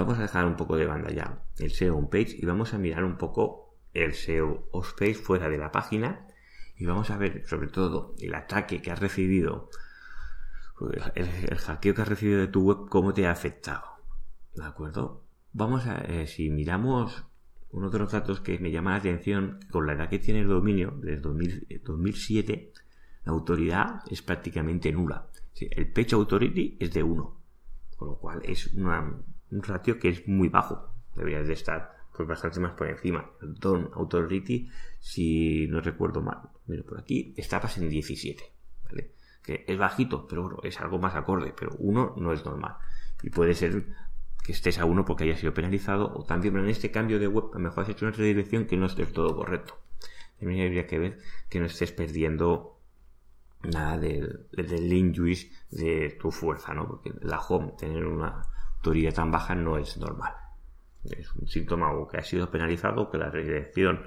Vamos 0.00 0.18
a 0.18 0.22
dejar 0.22 0.46
un 0.46 0.56
poco 0.56 0.78
de 0.78 0.86
banda 0.86 1.10
ya 1.10 1.44
el 1.58 1.72
SEO 1.72 1.94
on 1.94 2.08
page 2.08 2.34
y 2.38 2.46
vamos 2.46 2.72
a 2.72 2.78
mirar 2.78 3.04
un 3.04 3.18
poco 3.18 3.76
el 3.92 4.14
SEO 4.14 4.66
off 4.72 4.94
page 4.94 5.12
fuera 5.12 5.50
de 5.50 5.58
la 5.58 5.72
página 5.72 6.26
y 6.78 6.86
vamos 6.86 7.10
a 7.10 7.18
ver 7.18 7.46
sobre 7.46 7.68
todo 7.68 8.14
el 8.18 8.34
ataque 8.34 8.80
que 8.80 8.90
has 8.90 8.98
recibido, 8.98 9.68
el, 11.14 11.58
hackeo 11.58 11.94
que 11.94 12.00
has 12.00 12.08
recibido 12.08 12.40
de 12.40 12.46
tu 12.46 12.62
web, 12.62 12.88
cómo 12.88 13.12
te 13.12 13.26
ha 13.26 13.30
afectado. 13.30 13.82
¿De 14.54 14.64
acuerdo? 14.64 15.26
Vamos 15.52 15.86
a, 15.86 15.98
eh, 15.98 16.26
si 16.26 16.48
miramos 16.48 17.26
uno 17.68 17.90
de 17.90 17.98
los 17.98 18.10
datos 18.10 18.40
que 18.40 18.58
me 18.58 18.70
llama 18.70 18.92
la 18.92 18.96
atención, 18.96 19.60
con 19.70 19.86
la 19.86 19.92
edad 19.92 20.08
que 20.08 20.18
tiene 20.18 20.40
el 20.40 20.48
dominio, 20.48 20.94
desde 20.96 21.20
2007, 21.20 22.72
la 23.26 23.32
autoridad 23.32 24.00
es 24.10 24.22
prácticamente 24.22 24.90
nula. 24.92 25.28
El 25.60 25.92
Page 25.92 26.14
Authority 26.14 26.78
es 26.80 26.90
de 26.94 27.02
1, 27.02 27.40
con 27.98 28.08
lo 28.08 28.16
cual 28.16 28.40
es 28.44 28.72
una, 28.72 29.22
un 29.50 29.62
ratio 29.62 29.98
que 29.98 30.08
es 30.08 30.28
muy 30.28 30.48
bajo. 30.48 30.92
Deberías 31.14 31.46
de 31.46 31.54
estar 31.54 32.00
pues 32.16 32.28
bastante 32.28 32.60
más 32.60 32.72
por 32.72 32.88
encima. 32.88 33.30
Don 33.40 33.90
Authority, 33.94 34.70
si 34.98 35.66
no 35.68 35.80
recuerdo 35.80 36.20
mal, 36.20 36.50
miro 36.66 36.84
por 36.84 37.00
aquí, 37.00 37.34
estabas 37.36 37.78
en 37.78 37.88
17. 37.88 38.44
¿vale? 38.84 39.12
Que 39.42 39.64
es 39.66 39.78
bajito, 39.78 40.26
pero 40.26 40.42
bueno, 40.42 40.58
es 40.62 40.80
algo 40.80 40.98
más 40.98 41.14
acorde, 41.14 41.54
pero 41.58 41.74
uno 41.78 42.14
no 42.16 42.32
es 42.32 42.44
normal. 42.44 42.76
Y 43.22 43.30
puede 43.30 43.54
ser 43.54 43.86
que 44.44 44.52
estés 44.52 44.78
a 44.78 44.84
uno 44.84 45.04
porque 45.04 45.24
haya 45.24 45.36
sido 45.36 45.54
penalizado, 45.54 46.12
o 46.14 46.24
también 46.24 46.56
en 46.58 46.68
este 46.68 46.90
cambio 46.90 47.18
de 47.18 47.28
web, 47.28 47.46
a 47.52 47.58
lo 47.58 47.64
mejor 47.64 47.84
has 47.84 47.90
hecho 47.90 48.06
una 48.06 48.14
redirección 48.14 48.66
que 48.66 48.76
no 48.76 48.86
esté 48.86 49.06
todo 49.06 49.34
correcto. 49.34 49.78
También 50.38 50.66
habría 50.66 50.86
que 50.86 50.98
ver 50.98 51.18
que 51.48 51.60
no 51.60 51.66
estés 51.66 51.92
perdiendo 51.92 52.78
nada 53.62 53.98
del, 53.98 54.46
del 54.52 54.88
link 54.88 55.16
juice 55.16 55.50
de 55.70 56.16
tu 56.20 56.30
fuerza, 56.30 56.72
¿no? 56.72 56.86
Porque 56.86 57.12
la 57.20 57.40
home, 57.40 57.74
tener 57.78 58.06
una 58.06 58.42
autoridad 58.80 59.14
tan 59.14 59.30
baja 59.30 59.54
no 59.54 59.76
es 59.76 59.98
normal. 59.98 60.34
Es 61.04 61.32
un 61.34 61.46
síntoma 61.46 61.92
o 61.92 62.08
que 62.08 62.16
ha 62.18 62.24
sido 62.24 62.50
penalizado, 62.50 63.10
que 63.10 63.18
la 63.18 63.30
redirección, 63.30 64.06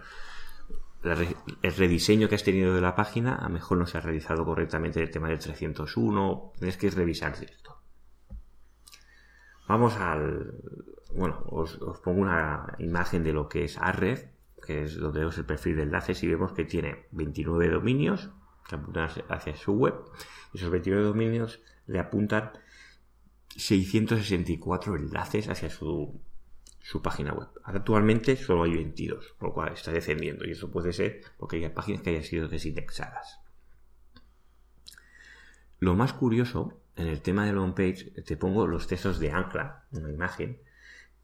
el 1.03 1.75
rediseño 1.75 2.27
que 2.27 2.35
has 2.35 2.43
tenido 2.43 2.73
de 2.73 2.81
la 2.81 2.95
página, 2.95 3.35
a 3.35 3.43
lo 3.43 3.49
mejor 3.49 3.77
no 3.77 3.85
se 3.85 3.97
ha 3.97 4.01
realizado 4.01 4.45
correctamente 4.45 5.01
el 5.01 5.11
tema 5.11 5.29
del 5.29 5.39
301, 5.39 6.53
tienes 6.57 6.77
que 6.77 6.89
revisarse 6.89 7.45
esto. 7.45 7.77
Vamos 9.67 9.95
al, 9.97 10.55
bueno, 11.13 11.43
os, 11.47 11.77
pongo 12.03 12.21
una 12.21 12.75
imagen 12.79 13.23
de 13.23 13.33
lo 13.33 13.47
que 13.47 13.65
es 13.65 13.77
Arred, 13.77 14.19
que 14.65 14.83
es 14.83 14.97
donde 14.97 15.19
vemos 15.19 15.37
el 15.37 15.45
perfil 15.45 15.75
de 15.75 15.83
enlaces 15.83 16.23
y 16.23 16.27
vemos 16.27 16.53
que 16.53 16.65
tiene 16.65 17.05
29 17.11 17.69
dominios 17.69 18.31
que 18.67 18.75
apuntan 18.75 19.09
hacia 19.29 19.55
su 19.55 19.73
web. 19.73 19.95
Esos 20.53 20.69
29 20.69 21.03
dominios 21.05 21.61
le 21.85 21.99
apuntan 21.99 22.51
664 23.55 24.95
enlaces 24.95 25.49
hacia 25.49 25.69
su, 25.69 26.19
su 26.81 27.01
página 27.01 27.33
web. 27.33 27.47
Actualmente 27.63 28.35
solo 28.35 28.63
hay 28.63 28.75
22, 28.75 29.35
lo 29.39 29.53
cual 29.53 29.73
está 29.73 29.91
descendiendo 29.91 30.45
y 30.45 30.51
eso 30.51 30.69
puede 30.71 30.93
ser 30.93 31.21
porque 31.37 31.57
hay 31.57 31.69
páginas 31.69 32.01
que 32.01 32.11
hayan 32.11 32.23
sido 32.23 32.47
desindexadas. 32.47 33.39
Lo 35.79 35.95
más 35.95 36.13
curioso 36.13 36.79
en 36.95 37.07
el 37.07 37.21
tema 37.21 37.45
de 37.45 37.53
la 37.53 37.61
homepage, 37.61 38.11
te 38.23 38.37
pongo 38.37 38.67
los 38.67 38.87
textos 38.87 39.19
de 39.19 39.31
ancla, 39.31 39.85
una 39.91 40.11
imagen, 40.11 40.59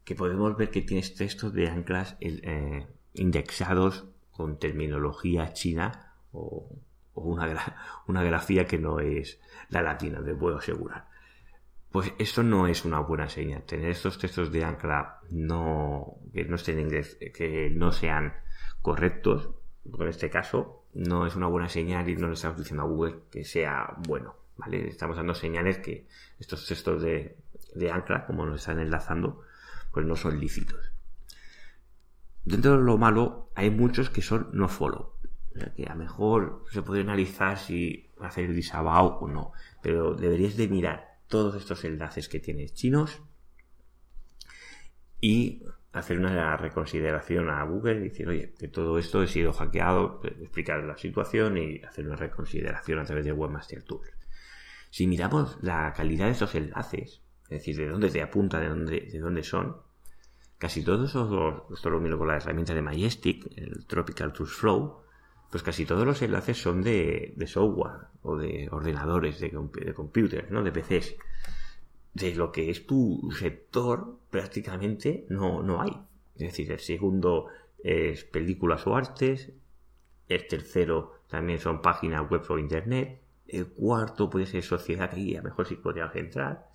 que 0.04 0.14
podemos 0.14 0.56
ver 0.56 0.70
que 0.70 0.82
tienes 0.82 1.14
textos 1.14 1.52
de 1.52 1.68
anclas 1.68 2.16
eh, 2.20 2.86
indexados 3.14 4.06
con 4.32 4.58
terminología 4.58 5.52
china 5.52 6.14
o, 6.32 6.68
una, 7.14 8.02
una 8.06 8.22
grafía 8.22 8.64
que 8.64 8.78
no 8.78 9.00
es 9.00 9.38
la 9.68 9.82
latina, 9.82 10.24
te 10.24 10.34
puedo 10.34 10.58
asegurar. 10.58 11.09
Pues 11.90 12.12
esto 12.18 12.42
no 12.42 12.68
es 12.68 12.84
una 12.84 13.00
buena 13.00 13.28
señal. 13.28 13.64
Tener 13.64 13.90
estos 13.90 14.18
textos 14.18 14.52
de 14.52 14.64
ancla 14.64 15.20
no, 15.30 16.18
que 16.32 16.44
no 16.44 16.54
estén 16.54 16.78
en 16.78 16.86
inglés, 16.86 17.18
que 17.34 17.70
no 17.74 17.90
sean 17.90 18.34
correctos, 18.80 19.50
en 19.84 20.08
este 20.08 20.30
caso, 20.30 20.84
no 20.94 21.26
es 21.26 21.34
una 21.36 21.46
buena 21.46 21.68
señal 21.68 22.08
y 22.08 22.16
no 22.16 22.28
le 22.28 22.34
estamos 22.34 22.58
diciendo 22.58 22.84
a 22.84 22.86
Google 22.86 23.16
que 23.30 23.44
sea 23.44 23.94
bueno. 24.06 24.36
¿Vale? 24.56 24.88
Estamos 24.88 25.16
dando 25.16 25.34
señales 25.34 25.78
que 25.78 26.06
estos 26.38 26.66
textos 26.66 27.02
de, 27.02 27.36
ancla, 27.90 28.26
como 28.26 28.44
nos 28.44 28.60
están 28.60 28.78
enlazando, 28.78 29.42
pues 29.90 30.04
no 30.06 30.16
son 30.16 30.38
lícitos. 30.38 30.92
Dentro 32.44 32.76
de 32.76 32.84
lo 32.84 32.98
malo, 32.98 33.50
hay 33.54 33.70
muchos 33.70 34.10
que 34.10 34.22
son 34.22 34.50
no 34.52 34.68
follow. 34.68 35.14
que 35.76 35.86
a 35.86 35.94
lo 35.94 36.00
mejor 36.00 36.64
se 36.70 36.82
puede 36.82 37.00
analizar 37.00 37.58
si 37.58 38.10
hacer 38.20 38.52
disavow 38.52 39.24
o 39.24 39.28
no. 39.28 39.52
Pero 39.82 40.14
deberías 40.14 40.56
de 40.56 40.68
mirar 40.68 41.09
todos 41.30 41.54
estos 41.54 41.84
enlaces 41.84 42.28
que 42.28 42.40
tienes 42.40 42.74
chinos 42.74 43.22
y 45.20 45.62
hacer 45.92 46.18
una 46.18 46.56
reconsideración 46.56 47.48
a 47.48 47.62
Google 47.62 48.00
y 48.00 48.08
decir, 48.08 48.28
oye, 48.28 48.52
que 48.58 48.68
todo 48.68 48.98
esto 48.98 49.22
he 49.22 49.28
sido 49.28 49.52
hackeado, 49.52 50.20
explicar 50.24 50.82
la 50.82 50.98
situación 50.98 51.56
y 51.56 51.82
hacer 51.82 52.06
una 52.06 52.16
reconsideración 52.16 52.98
a 52.98 53.04
través 53.04 53.24
de 53.24 53.32
Webmaster 53.32 53.82
Tools. 53.84 54.10
Si 54.90 55.06
miramos 55.06 55.56
la 55.62 55.92
calidad 55.92 56.26
de 56.26 56.32
esos 56.32 56.54
enlaces, 56.56 57.22
es 57.44 57.48
decir, 57.48 57.76
de 57.76 57.88
dónde 57.88 58.10
te 58.10 58.22
apunta, 58.22 58.58
de 58.58 58.68
dónde, 58.68 59.00
de 59.00 59.18
dónde 59.20 59.44
son, 59.44 59.76
casi 60.58 60.84
todos 60.84 61.10
esos, 61.10 61.62
esto 61.72 61.90
lo 61.90 62.00
miro 62.00 62.18
con 62.18 62.26
la 62.26 62.36
herramienta 62.36 62.74
de 62.74 62.82
Majestic, 62.82 63.46
el 63.56 63.86
Tropical 63.86 64.32
Tools 64.32 64.52
Flow, 64.52 65.02
pues 65.50 65.62
casi 65.62 65.84
todos 65.84 66.06
los 66.06 66.22
enlaces 66.22 66.60
son 66.60 66.82
de, 66.82 67.34
software 67.46 68.06
o 68.22 68.36
de 68.36 68.68
ordenadores, 68.70 69.40
de, 69.40 69.50
de 69.84 69.94
computers, 69.94 70.50
¿no? 70.50 70.62
De 70.62 70.72
PCs 70.72 71.16
de 72.14 72.34
lo 72.34 72.50
que 72.50 72.70
es 72.70 72.86
tu 72.86 73.30
sector 73.38 74.18
prácticamente 74.30 75.26
no, 75.28 75.62
no 75.62 75.80
hay. 75.80 75.92
Es 76.34 76.48
decir, 76.48 76.72
el 76.72 76.80
segundo 76.80 77.48
es 77.82 78.24
películas 78.24 78.86
o 78.86 78.96
artes, 78.96 79.52
el 80.28 80.46
tercero 80.46 81.20
también 81.28 81.58
son 81.58 81.82
páginas 81.82 82.28
web 82.28 82.42
o 82.48 82.58
internet, 82.58 83.20
el 83.46 83.68
cuarto 83.68 84.30
puede 84.30 84.46
ser 84.46 84.62
sociedad, 84.62 85.14
y 85.16 85.34
a 85.36 85.38
lo 85.38 85.44
mejor 85.44 85.66
sí 85.66 85.76
podrías 85.76 86.14
entrar, 86.16 86.68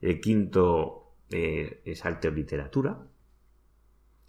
el 0.00 0.20
quinto 0.20 1.12
eh, 1.30 1.80
es 1.84 2.04
arte 2.04 2.28
o 2.28 2.30
literatura, 2.30 2.98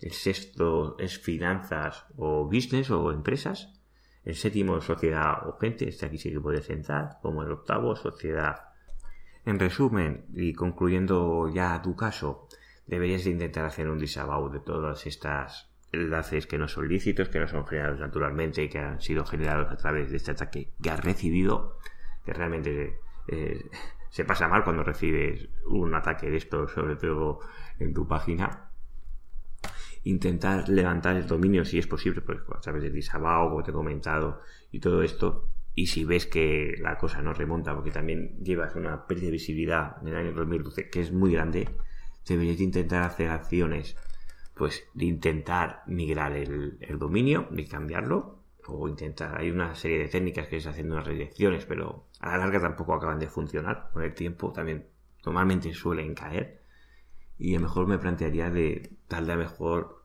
el 0.03 0.11
sexto 0.11 0.97
es 0.99 1.17
finanzas 1.17 2.05
o 2.17 2.45
business 2.45 2.91
o 2.91 3.11
empresas, 3.11 3.79
el 4.25 4.35
séptimo 4.35 4.81
sociedad 4.81 5.47
o 5.47 5.57
gente, 5.57 5.87
este 5.87 6.05
aquí 6.05 6.17
sí 6.17 6.31
que 6.31 6.41
puedes 6.41 6.69
entrar, 6.69 7.19
como 7.21 7.41
el 7.43 7.51
octavo 7.51 7.95
sociedad 7.95 8.73
en 9.45 9.59
resumen, 9.59 10.25
y 10.33 10.53
concluyendo 10.53 11.47
ya 11.47 11.81
tu 11.81 11.95
caso, 11.95 12.47
deberías 12.85 13.23
de 13.23 13.31
intentar 13.31 13.65
hacer 13.65 13.89
un 13.89 13.97
disavow 13.97 14.49
de 14.49 14.59
todas 14.59 15.05
estas 15.05 15.71
enlaces 15.93 16.47
que 16.47 16.57
no 16.57 16.67
son 16.67 16.89
lícitos, 16.89 17.29
que 17.29 17.39
no 17.39 17.47
son 17.47 17.65
generados 17.65 17.99
naturalmente 17.99 18.63
y 18.63 18.69
que 18.69 18.79
han 18.79 18.99
sido 18.99 19.25
generados 19.25 19.71
a 19.71 19.77
través 19.77 20.11
de 20.11 20.17
este 20.17 20.31
ataque 20.31 20.73
que 20.81 20.89
has 20.89 21.01
recibido, 21.01 21.77
que 22.25 22.33
realmente 22.33 22.99
eh, 23.29 23.69
se 24.09 24.25
pasa 24.25 24.49
mal 24.49 24.65
cuando 24.65 24.83
recibes 24.83 25.47
un 25.65 25.95
ataque 25.95 26.29
de 26.29 26.37
esto, 26.37 26.67
sobre 26.67 26.97
todo 26.97 27.39
en 27.79 27.93
tu 27.93 28.05
página. 28.05 28.72
Intentar 30.03 30.67
levantar 30.69 31.15
el 31.15 31.27
dominio 31.27 31.65
si 31.65 31.79
es 31.79 31.87
posible, 31.87 32.21
pues 32.21 32.39
a 32.53 32.59
través 32.59 32.83
de 32.83 32.89
disavow, 32.89 33.49
como 33.49 33.63
te 33.63 33.71
he 33.71 33.73
comentado, 33.73 34.41
y 34.71 34.79
todo 34.79 35.01
esto, 35.01 35.49
y 35.75 35.87
si 35.87 36.05
ves 36.05 36.27
que 36.27 36.75
la 36.79 36.97
cosa 36.97 37.21
no 37.21 37.33
remonta, 37.33 37.73
porque 37.73 37.91
también 37.91 38.37
llevas 38.43 38.75
una 38.75 39.07
pérdida 39.07 39.27
de 39.27 39.31
visibilidad 39.31 39.97
en 40.01 40.09
el 40.09 40.15
año 40.15 40.33
2012 40.33 40.89
que 40.89 41.01
es 41.01 41.11
muy 41.11 41.33
grande, 41.33 41.69
deberías 42.27 42.59
intentar 42.59 43.03
hacer 43.03 43.29
acciones, 43.29 43.97
pues 44.55 44.83
de 44.93 45.05
intentar 45.05 45.83
migrar 45.87 46.33
el, 46.33 46.77
dominio, 46.99 47.47
de 47.49 47.65
cambiarlo, 47.67 48.43
o 48.65 48.87
intentar, 48.87 49.39
hay 49.39 49.49
una 49.49 49.75
serie 49.75 49.99
de 49.99 50.07
técnicas 50.07 50.47
que 50.47 50.57
es 50.57 50.67
haciendo 50.67 50.93
unas 50.95 51.07
redirecciones, 51.07 51.65
pero 51.65 52.07
a 52.19 52.29
la 52.29 52.37
larga 52.37 52.61
tampoco 52.61 52.93
acaban 52.93 53.19
de 53.19 53.27
funcionar, 53.27 53.89
con 53.91 54.03
el 54.03 54.13
tiempo 54.13 54.53
también 54.53 54.85
normalmente 55.25 55.73
suelen 55.73 56.13
caer, 56.13 56.62
y 57.37 57.55
a 57.55 57.59
lo 57.59 57.67
mejor 57.67 57.87
me 57.87 57.97
plantearía 57.97 58.49
de 58.49 58.91
darle 59.09 59.33
a 59.33 59.37
mejor 59.37 60.03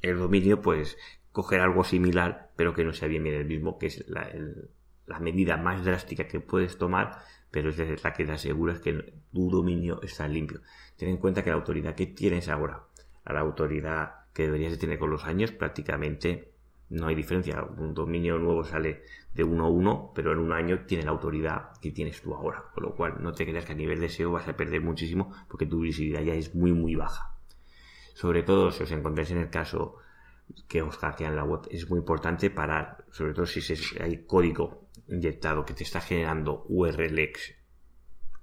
el 0.00 0.18
dominio, 0.18 0.60
pues 0.62 0.96
coger 1.32 1.60
algo 1.60 1.84
similar, 1.84 2.50
pero 2.56 2.74
que 2.74 2.84
no 2.84 2.92
sea 2.92 3.08
bien 3.08 3.24
bien 3.24 3.36
el 3.36 3.46
mismo, 3.46 3.78
que 3.78 3.86
es 3.86 4.04
la, 4.08 4.28
medida 5.20 5.56
más 5.56 5.84
drástica 5.84 6.26
que 6.26 6.40
puedes 6.40 6.78
tomar, 6.78 7.18
pero 7.50 7.70
es 7.70 8.04
la 8.04 8.12
que 8.12 8.24
te 8.24 8.32
aseguras 8.32 8.80
que 8.80 9.14
tu 9.32 9.50
dominio 9.50 10.00
está 10.02 10.28
limpio. 10.28 10.60
Ten 10.96 11.08
en 11.08 11.16
cuenta 11.18 11.42
que 11.42 11.50
la 11.50 11.56
autoridad 11.56 11.94
que 11.94 12.06
tienes 12.06 12.48
ahora, 12.48 12.84
a 13.24 13.32
la 13.32 13.40
autoridad 13.40 14.26
que 14.32 14.44
deberías 14.44 14.72
de 14.72 14.78
tener 14.78 14.98
con 14.98 15.10
los 15.10 15.24
años, 15.24 15.52
prácticamente 15.52 16.51
no 16.92 17.06
hay 17.08 17.14
diferencia. 17.14 17.62
Un 17.62 17.94
dominio 17.94 18.38
nuevo 18.38 18.64
sale 18.64 19.02
de 19.34 19.44
1 19.44 19.64
a 19.64 19.68
1, 19.68 20.12
pero 20.14 20.32
en 20.32 20.38
un 20.38 20.52
año 20.52 20.84
tiene 20.86 21.04
la 21.04 21.10
autoridad 21.10 21.70
que 21.80 21.90
tienes 21.90 22.20
tú 22.20 22.34
ahora. 22.34 22.64
Con 22.74 22.84
lo 22.84 22.94
cual, 22.94 23.16
no 23.20 23.32
te 23.32 23.46
creas 23.46 23.64
que 23.64 23.72
a 23.72 23.76
nivel 23.76 24.00
de 24.00 24.08
SEO 24.08 24.32
vas 24.32 24.46
a 24.48 24.56
perder 24.56 24.82
muchísimo 24.82 25.32
porque 25.48 25.66
tu 25.66 25.80
visibilidad 25.80 26.22
ya 26.22 26.34
es 26.34 26.54
muy, 26.54 26.72
muy 26.72 26.94
baja. 26.94 27.34
Sobre 28.14 28.42
todo 28.42 28.70
si 28.70 28.82
os 28.82 28.90
encontráis 28.90 29.30
en 29.30 29.38
el 29.38 29.48
caso 29.48 29.96
que 30.68 30.82
os 30.82 30.98
hackean 30.98 31.34
la 31.34 31.44
web, 31.44 31.62
es 31.70 31.88
muy 31.88 31.98
importante 31.98 32.50
parar, 32.50 33.04
sobre 33.10 33.32
todo 33.32 33.46
si 33.46 33.60
hay 34.00 34.26
código 34.26 34.88
inyectado 35.08 35.64
que 35.64 35.72
te 35.72 35.84
está 35.84 36.00
generando 36.00 36.64
URLs 36.68 37.54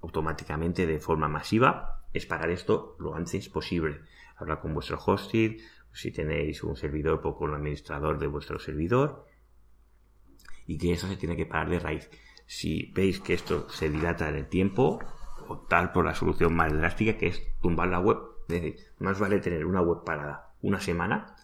automáticamente 0.02 0.86
de 0.86 0.98
forma 0.98 1.28
masiva, 1.28 2.02
es 2.12 2.26
parar 2.26 2.50
esto 2.50 2.96
lo 2.98 3.14
antes 3.14 3.48
posible. 3.48 4.00
Hablar 4.36 4.60
con 4.60 4.74
vuestro 4.74 4.98
hosting, 4.98 5.58
si 5.92 6.10
tenéis 6.10 6.62
un 6.62 6.76
servidor, 6.76 7.20
o 7.24 7.36
con 7.36 7.54
administrador 7.54 8.18
de 8.18 8.26
vuestro 8.26 8.58
servidor, 8.58 9.26
y 10.66 10.78
que 10.78 10.92
eso 10.92 11.08
se 11.08 11.16
tiene 11.16 11.36
que 11.36 11.46
parar 11.46 11.68
de 11.68 11.78
raíz. 11.80 12.10
Si 12.46 12.92
veis 12.94 13.20
que 13.20 13.34
esto 13.34 13.68
se 13.70 13.90
dilata 13.90 14.28
en 14.28 14.36
el 14.36 14.48
tiempo, 14.48 15.00
optar 15.48 15.92
por 15.92 16.04
la 16.04 16.14
solución 16.14 16.54
más 16.54 16.72
drástica 16.72 17.16
que 17.16 17.28
es 17.28 17.42
tumbar 17.60 17.88
la 17.88 18.00
web. 18.00 18.18
Es 18.48 18.62
decir, 18.62 18.76
más 18.98 19.18
vale 19.18 19.40
tener 19.40 19.64
una 19.64 19.80
web 19.80 20.04
parada 20.04 20.50
una 20.62 20.80
semana 20.80 21.36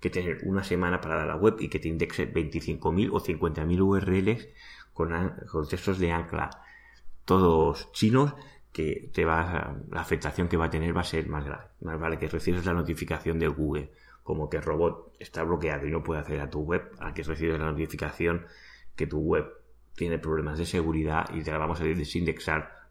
que 0.00 0.10
tener 0.10 0.38
una 0.44 0.64
semana 0.64 1.00
para 1.00 1.26
la 1.26 1.36
web 1.36 1.56
y 1.60 1.68
que 1.68 1.78
te 1.78 1.88
indexe 1.88 2.32
25.000 2.32 3.10
o 3.12 3.20
50.000 3.20 3.80
URLs 3.80 4.48
con, 4.94 5.10
con, 5.50 5.68
textos 5.68 5.98
de 5.98 6.12
ancla, 6.12 6.50
todos 7.24 7.92
chinos, 7.92 8.34
que 8.72 9.10
te 9.12 9.24
va, 9.24 9.76
la 9.90 10.00
afectación 10.00 10.48
que 10.48 10.56
va 10.56 10.66
a 10.66 10.70
tener 10.70 10.96
va 10.96 11.00
a 11.00 11.04
ser 11.04 11.28
más 11.28 11.44
grave. 11.44 11.64
Más 11.80 11.98
vale 11.98 12.18
que 12.18 12.28
recibes 12.28 12.64
la 12.64 12.72
notificación 12.72 13.38
de 13.38 13.48
Google, 13.48 13.90
como 14.22 14.48
que 14.48 14.58
el 14.58 14.62
robot 14.62 15.14
está 15.18 15.42
bloqueado 15.42 15.86
y 15.86 15.90
no 15.90 16.02
puede 16.02 16.20
acceder 16.20 16.42
a 16.42 16.50
tu 16.50 16.60
web, 16.60 16.90
a 17.00 17.12
que 17.12 17.22
recibes 17.22 17.58
la 17.58 17.70
notificación 17.70 18.46
que 18.94 19.06
tu 19.06 19.18
web 19.18 19.46
tiene 19.94 20.18
problemas 20.18 20.58
de 20.58 20.66
seguridad 20.66 21.28
y 21.34 21.42
te 21.42 21.50
la 21.50 21.58
vamos 21.58 21.80
a 21.80 21.84
desindexar 21.84 22.88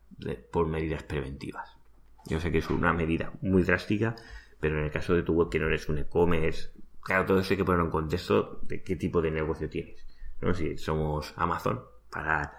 por 0.51 0.67
medidas 0.67 1.03
preventivas. 1.03 1.77
Yo 2.25 2.39
sé 2.39 2.51
que 2.51 2.57
es 2.57 2.69
una 2.69 2.93
medida 2.93 3.31
muy 3.41 3.63
drástica, 3.63 4.15
pero 4.59 4.77
en 4.77 4.85
el 4.85 4.91
caso 4.91 5.13
de 5.13 5.23
tu 5.23 5.33
web 5.33 5.49
que 5.49 5.59
no 5.59 5.67
eres 5.67 5.87
un 5.87 5.99
e-commerce 5.99 6.71
Claro, 7.01 7.25
todo 7.25 7.39
eso 7.39 7.53
hay 7.53 7.57
que 7.57 7.65
ponerlo 7.65 7.85
en 7.85 7.91
contexto 7.91 8.59
de 8.63 8.83
qué 8.83 8.95
tipo 8.95 9.21
de 9.21 9.31
negocio 9.31 9.69
tienes. 9.69 10.05
¿no? 10.41 10.53
Si 10.53 10.77
somos 10.77 11.33
Amazon, 11.37 11.81
para, 12.11 12.53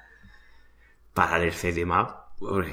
para 1.15 1.43
el 1.43 1.53
CDMAP 1.53 2.20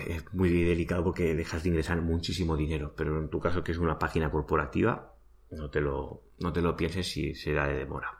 es 0.07 0.33
muy 0.33 0.49
delicado 0.63 1.03
porque 1.03 1.35
dejas 1.35 1.63
de 1.63 1.69
ingresar 1.69 2.01
muchísimo 2.01 2.55
dinero. 2.55 2.93
Pero 2.95 3.19
en 3.19 3.29
tu 3.29 3.39
caso, 3.39 3.63
que 3.63 3.71
es 3.71 3.77
una 3.77 3.99
página 3.99 4.31
corporativa, 4.31 5.13
no 5.51 5.69
te 5.69 5.81
lo, 5.81 6.23
no 6.39 6.53
te 6.53 6.61
lo 6.61 6.75
pienses 6.75 7.11
si 7.11 7.35
se 7.35 7.53
da 7.53 7.67
de 7.67 7.75
demora. 7.75 8.19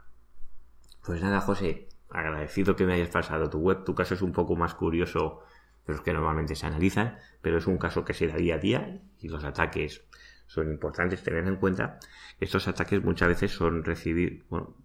Pues 1.06 1.22
nada, 1.22 1.40
José, 1.42 1.88
agradecido 2.10 2.76
que 2.76 2.86
me 2.86 2.94
hayas 2.94 3.10
pasado 3.10 3.50
tu 3.50 3.60
web. 3.60 3.84
Tu 3.84 3.96
caso 3.96 4.14
es 4.14 4.22
un 4.22 4.34
poco 4.34 4.56
más 4.56 4.74
curioso 4.74 5.42
de 5.86 5.94
los 5.94 6.02
que 6.02 6.14
normalmente 6.14 6.56
se 6.56 6.66
analizan, 6.66 7.18
pero 7.42 7.58
es 7.58 7.68
un 7.68 7.78
caso 7.78 8.04
que 8.04 8.14
se 8.14 8.28
da 8.28 8.36
día 8.36 8.56
a 8.56 8.60
día 8.60 9.02
y 9.20 9.30
los 9.30 9.44
ataques 9.46 10.06
son 10.48 10.70
importantes 10.70 11.24
tener 11.24 11.48
en 11.48 11.56
cuenta. 11.56 12.00
Estos 12.40 12.68
ataques 12.68 13.04
muchas 13.04 13.30
veces 13.30 13.52
son 13.52 13.84
recibir, 13.84 14.46
bueno, 14.50 14.76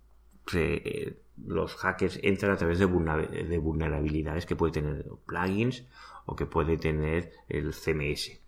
eh, 0.55 1.22
los 1.44 1.75
hackers 1.77 2.18
entran 2.22 2.53
a 2.53 2.57
través 2.57 2.79
de, 2.79 2.87
vulnerabilidades 2.87 4.46
que 4.46 4.57
puede 4.57 4.72
tener 4.72 5.07
plugins 5.27 5.87
o 6.26 6.37
que 6.37 6.46
puede 6.46 6.76
tener 6.76 7.32
el 7.48 7.72
CMS. 7.72 8.42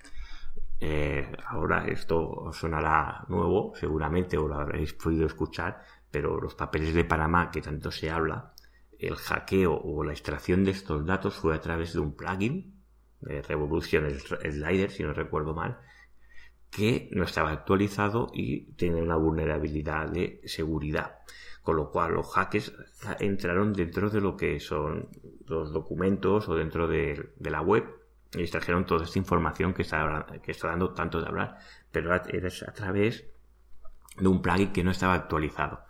Eh, 0.80 1.32
ahora 1.46 1.86
esto 1.86 2.50
sonará 2.52 3.24
nuevo, 3.28 3.72
seguramente, 3.74 4.36
o 4.36 4.48
lo 4.48 4.56
habréis 4.56 4.92
podido 4.92 5.26
escuchar, 5.26 5.82
pero 6.10 6.40
los 6.40 6.54
papeles 6.54 6.94
de 6.94 7.04
Panamá, 7.04 7.50
que 7.50 7.62
tanto 7.62 7.90
se 7.90 8.10
habla, 8.10 8.52
el 8.98 9.16
hackeo 9.16 9.74
o 9.74 10.04
la 10.04 10.12
extracción 10.12 10.64
de 10.64 10.72
estos 10.72 11.04
datos 11.04 11.34
fue 11.34 11.54
a 11.54 11.60
través 11.60 11.92
de 11.92 12.00
un 12.00 12.14
plugin 12.14 12.74
de 13.20 13.42
Revolution 13.42 14.10
Slider, 14.10 14.90
si 14.90 15.02
no 15.02 15.12
recuerdo 15.12 15.54
mal, 15.54 15.78
que 16.70 17.08
no 17.12 17.24
estaba 17.24 17.52
actualizado 17.52 18.30
y 18.32 18.72
tiene 18.72 19.00
una 19.00 19.16
vulnerabilidad 19.16 20.10
de 20.10 20.40
seguridad. 20.44 21.18
Con 21.62 21.76
lo 21.76 21.90
cual 21.90 22.14
los 22.14 22.30
hackers 22.34 22.74
entraron 23.20 23.72
dentro 23.72 24.10
de 24.10 24.20
lo 24.20 24.36
que 24.36 24.60
son 24.60 25.08
los 25.46 25.72
documentos 25.72 26.48
o 26.48 26.54
dentro 26.54 26.88
de, 26.88 27.30
la 27.40 27.60
web 27.60 27.84
y 28.32 28.42
extrajeron 28.42 28.86
toda 28.86 29.04
esta 29.04 29.18
información 29.18 29.74
que 29.74 29.82
está, 29.82 30.26
que 30.42 30.50
está 30.50 30.68
dando 30.68 30.92
tanto 30.92 31.20
de 31.20 31.28
hablar, 31.28 31.58
pero 31.92 32.14
es 32.14 32.62
a 32.62 32.72
través 32.72 33.24
de 34.16 34.28
un 34.28 34.42
plugin 34.42 34.72
que 34.72 34.84
no 34.84 34.90
estaba 34.90 35.14
actualizado. 35.14 35.80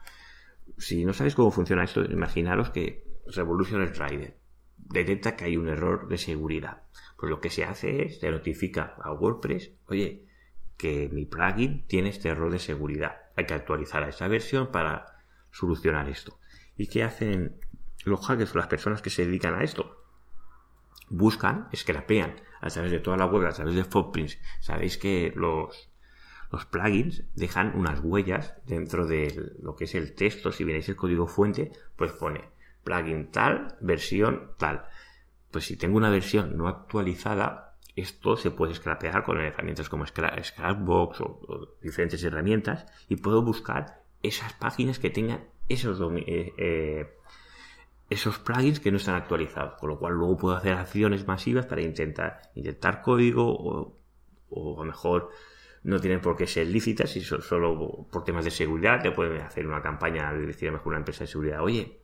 Si 0.76 1.04
no 1.04 1.12
sabéis 1.12 1.34
cómo 1.34 1.50
funciona 1.50 1.84
esto, 1.84 2.04
imaginaros 2.04 2.70
que 2.70 3.04
Revolution 3.26 3.86
Rider 3.94 4.36
detecta 4.76 5.36
que 5.36 5.44
hay 5.44 5.56
un 5.56 5.68
error 5.68 6.08
de 6.08 6.18
seguridad. 6.18 6.82
Pues 7.16 7.30
lo 7.30 7.40
que 7.40 7.50
se 7.50 7.64
hace 7.64 8.04
es, 8.04 8.20
se 8.20 8.30
notifica 8.30 8.96
a 9.02 9.12
WordPress, 9.12 9.72
oye, 9.86 10.24
que 10.76 11.08
mi 11.10 11.24
plugin 11.24 11.86
tiene 11.86 12.10
este 12.10 12.28
error 12.28 12.50
de 12.50 12.58
seguridad. 12.58 13.22
Hay 13.36 13.46
que 13.46 13.54
actualizar 13.54 14.02
a 14.02 14.08
esa 14.08 14.28
versión 14.28 14.70
para 14.70 15.06
solucionar 15.50 16.08
esto. 16.08 16.38
¿Y 16.76 16.88
qué 16.88 17.04
hacen 17.04 17.56
los 18.10 18.26
hackers 18.26 18.54
o 18.54 18.58
las 18.58 18.66
personas 18.66 19.02
que 19.02 19.10
se 19.10 19.26
dedican 19.26 19.54
a 19.54 19.62
esto? 19.62 20.04
Buscan, 21.08 21.68
scrapean 21.74 22.36
a 22.60 22.68
través 22.68 22.90
de 22.90 23.00
toda 23.00 23.16
la 23.16 23.26
web, 23.26 23.46
a 23.46 23.52
través 23.52 23.74
de 23.74 23.84
footprints. 23.84 24.38
Sabéis 24.60 24.96
que 24.96 25.32
los, 25.36 25.90
plugins 26.70 27.24
dejan 27.34 27.72
unas 27.74 28.00
huellas 28.00 28.54
dentro 28.64 29.06
de 29.06 29.52
lo 29.60 29.76
que 29.76 29.84
es 29.84 29.94
el 29.94 30.14
texto. 30.14 30.50
Si 30.50 30.64
venéis 30.64 30.88
el 30.88 30.96
código 30.96 31.26
fuente, 31.26 31.72
pues 31.96 32.12
pone 32.12 32.42
plugin 32.82 33.30
tal, 33.30 33.76
versión 33.80 34.52
tal. 34.56 34.86
Pues 35.50 35.66
si 35.66 35.76
tengo 35.76 35.96
una 35.96 36.10
versión 36.10 36.56
no 36.56 36.68
actualizada, 36.68 37.76
esto 37.96 38.36
se 38.36 38.50
puede 38.50 38.74
scrapear 38.74 39.22
con 39.24 39.40
herramientas 39.40 39.88
como 39.88 40.06
Scrapbox 40.06 41.20
o, 41.20 41.76
diferentes 41.80 42.22
herramientas 42.24 42.86
y 43.08 43.16
puedo 43.16 43.42
buscar 43.42 44.02
esas 44.22 44.52
páginas 44.54 44.98
que 44.98 45.10
tengan 45.10 45.44
esos, 45.68 46.00
eh, 46.26 46.52
eh, 46.56 47.18
esos 48.10 48.38
plugins 48.38 48.80
que 48.80 48.90
no 48.90 48.98
están 48.98 49.16
actualizados. 49.16 49.74
Con 49.78 49.90
lo 49.90 49.98
cual 49.98 50.14
luego 50.14 50.36
puedo 50.36 50.56
hacer 50.56 50.74
acciones 50.74 51.26
masivas 51.26 51.66
para 51.66 51.82
intentar 51.82 52.42
intentar 52.54 53.02
código 53.02 53.46
o, 53.48 53.98
o 54.50 54.82
a 54.82 54.84
lo 54.84 54.92
mejor 54.92 55.30
no 55.84 56.00
tienen 56.00 56.20
por 56.20 56.36
qué 56.36 56.46
ser 56.46 56.66
lícitas 56.66 57.14
y 57.16 57.20
solo 57.20 58.08
por 58.10 58.24
temas 58.24 58.44
de 58.44 58.50
seguridad 58.50 59.02
te 59.02 59.10
pueden 59.10 59.40
hacer 59.42 59.66
una 59.66 59.82
campaña 59.82 60.32
de 60.32 60.46
decir 60.46 60.70
a 60.70 60.72
mejor 60.72 60.88
una 60.88 60.98
empresa 60.98 61.24
de 61.24 61.28
seguridad, 61.28 61.62
oye, 61.62 62.00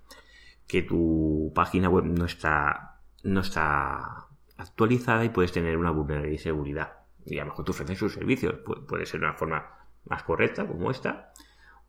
que 0.67 0.83
tu 0.83 1.51
página 1.55 1.89
web 1.89 2.05
no 2.05 2.27
está, 2.27 3.01
no 3.25 3.41
está 3.41 4.29
actualizada 4.59 5.25
y 5.25 5.31
puedes 5.31 5.51
tener 5.51 5.79
una 5.79 5.91
vulnerabilidad 5.91 6.39
de 6.39 6.43
seguridad. 6.43 6.93
Y 7.25 7.39
a 7.39 7.45
lo 7.45 7.51
mejor 7.51 7.65
tú 7.65 7.73
ofreces 7.73 7.99
sus 7.99 8.13
servicios. 8.13 8.55
puede 8.87 9.07
ser 9.07 9.21
una 9.21 9.33
forma 9.33 9.67
más 10.05 10.23
correcta, 10.23 10.67
como 10.67 10.91
esta, 10.91 11.33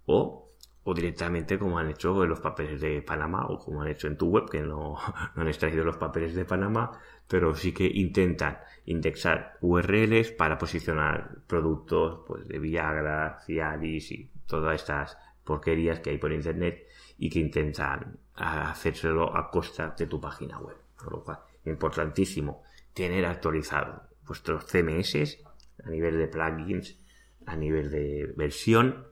o, 0.05 0.50
o 0.83 0.93
directamente 0.93 1.59
como 1.59 1.77
han 1.77 1.89
hecho 1.89 2.23
en 2.23 2.29
los 2.29 2.39
papeles 2.39 2.81
de 2.81 3.01
Panamá, 3.01 3.45
o 3.47 3.59
como 3.59 3.81
han 3.81 3.89
hecho 3.89 4.07
en 4.07 4.17
tu 4.17 4.27
web, 4.29 4.49
que 4.49 4.61
no, 4.61 4.97
han 5.35 5.47
extraído 5.47 5.83
los 5.83 5.97
papeles 5.97 6.33
de 6.35 6.45
Panamá, 6.45 6.91
pero 7.27 7.55
sí 7.55 7.71
que 7.71 7.85
intentan 7.85 8.59
indexar 8.85 9.57
URLs 9.61 10.31
para 10.31 10.57
posicionar 10.57 11.37
productos 11.47 12.21
pues, 12.27 12.47
de 12.47 12.59
Viagra, 12.59 13.39
Cialis 13.45 14.11
y 14.11 14.29
todas 14.47 14.81
estas 14.81 15.17
porquerías 15.43 15.99
que 15.99 16.11
hay 16.11 16.17
por 16.17 16.31
internet 16.31 16.87
y 17.17 17.29
que 17.29 17.39
intentan 17.39 18.17
hacérselo 18.35 19.35
a 19.35 19.49
costa 19.49 19.93
de 19.97 20.07
tu 20.07 20.19
página 20.19 20.59
web. 20.59 20.77
Por 20.97 21.11
lo 21.11 21.23
cual, 21.23 21.39
importantísimo 21.65 22.63
tener 22.93 23.25
actualizado 23.25 24.03
vuestros 24.25 24.65
CMS 24.65 25.39
a 25.83 25.89
nivel 25.89 26.17
de 26.17 26.27
plugins, 26.27 26.99
a 27.45 27.55
nivel 27.55 27.89
de 27.91 28.33
versión. 28.35 29.07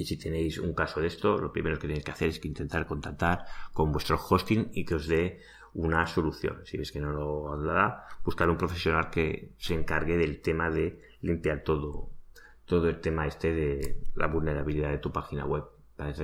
Y 0.00 0.06
si 0.06 0.16
tenéis 0.16 0.58
un 0.58 0.72
caso 0.72 0.98
de 0.98 1.08
esto, 1.08 1.36
lo 1.36 1.52
primero 1.52 1.78
que 1.78 1.86
tenéis 1.86 2.06
que 2.06 2.10
hacer 2.10 2.30
es 2.30 2.40
que 2.40 2.48
intentar 2.48 2.86
contactar 2.86 3.44
con 3.74 3.92
vuestro 3.92 4.16
hosting 4.16 4.70
y 4.72 4.86
que 4.86 4.94
os 4.94 5.06
dé 5.06 5.40
una 5.74 6.06
solución. 6.06 6.62
Si 6.64 6.78
ves 6.78 6.90
que 6.90 7.00
no 7.00 7.12
lo 7.12 7.62
da, 7.62 8.06
buscar 8.24 8.48
un 8.48 8.56
profesional 8.56 9.10
que 9.10 9.52
se 9.58 9.74
encargue 9.74 10.16
del 10.16 10.40
tema 10.40 10.70
de 10.70 11.02
limpiar 11.20 11.64
todo, 11.64 12.08
todo 12.64 12.88
el 12.88 12.98
tema 13.02 13.26
este 13.26 13.52
de 13.52 13.98
la 14.14 14.26
vulnerabilidad 14.26 14.90
de 14.90 14.96
tu 14.96 15.12
página 15.12 15.44
web 15.44 15.64
para 15.96 16.14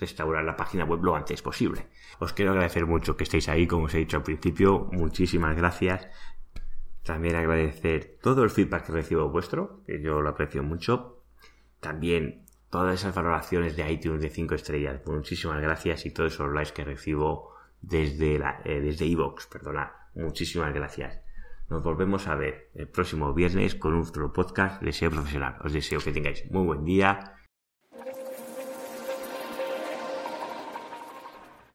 restaurar 0.00 0.42
la 0.42 0.56
página 0.56 0.84
web 0.84 1.00
lo 1.04 1.14
antes 1.14 1.40
posible. 1.40 1.86
Os 2.18 2.32
quiero 2.32 2.50
agradecer 2.50 2.84
mucho 2.84 3.16
que 3.16 3.22
estéis 3.22 3.48
ahí, 3.48 3.68
como 3.68 3.84
os 3.84 3.94
he 3.94 3.98
dicho 3.98 4.16
al 4.16 4.24
principio. 4.24 4.88
Muchísimas 4.90 5.56
gracias. 5.56 6.08
También 7.04 7.36
agradecer 7.36 8.18
todo 8.20 8.42
el 8.42 8.50
feedback 8.50 8.86
que 8.86 8.92
recibo 8.92 9.28
vuestro, 9.28 9.84
que 9.86 10.02
yo 10.02 10.20
lo 10.20 10.30
aprecio 10.30 10.64
mucho. 10.64 11.22
También 11.78 12.49
todas 12.70 13.00
esas 13.00 13.14
valoraciones 13.14 13.76
de 13.76 13.90
iTunes 13.90 14.22
de 14.22 14.30
5 14.30 14.54
estrellas. 14.54 15.00
Muchísimas 15.06 15.60
gracias 15.60 16.06
y 16.06 16.10
todos 16.10 16.34
esos 16.34 16.52
likes 16.52 16.72
que 16.72 16.84
recibo 16.84 17.54
desde 17.82 18.38
la, 18.38 18.60
eh, 18.64 18.80
desde 18.80 19.06
iVoox, 19.06 19.46
perdona. 19.46 19.92
Muchísimas 20.14 20.72
gracias. 20.72 21.20
Nos 21.68 21.82
volvemos 21.82 22.26
a 22.26 22.34
ver 22.34 22.70
el 22.74 22.88
próximo 22.88 23.32
viernes 23.32 23.74
con 23.74 23.94
un 23.94 24.32
podcast 24.32 24.82
de 24.82 24.92
SEO 24.92 25.10
profesional. 25.10 25.56
Os 25.62 25.72
deseo 25.72 26.00
que 26.00 26.12
tengáis 26.12 26.50
muy 26.50 26.64
buen 26.64 26.84
día 26.84 27.36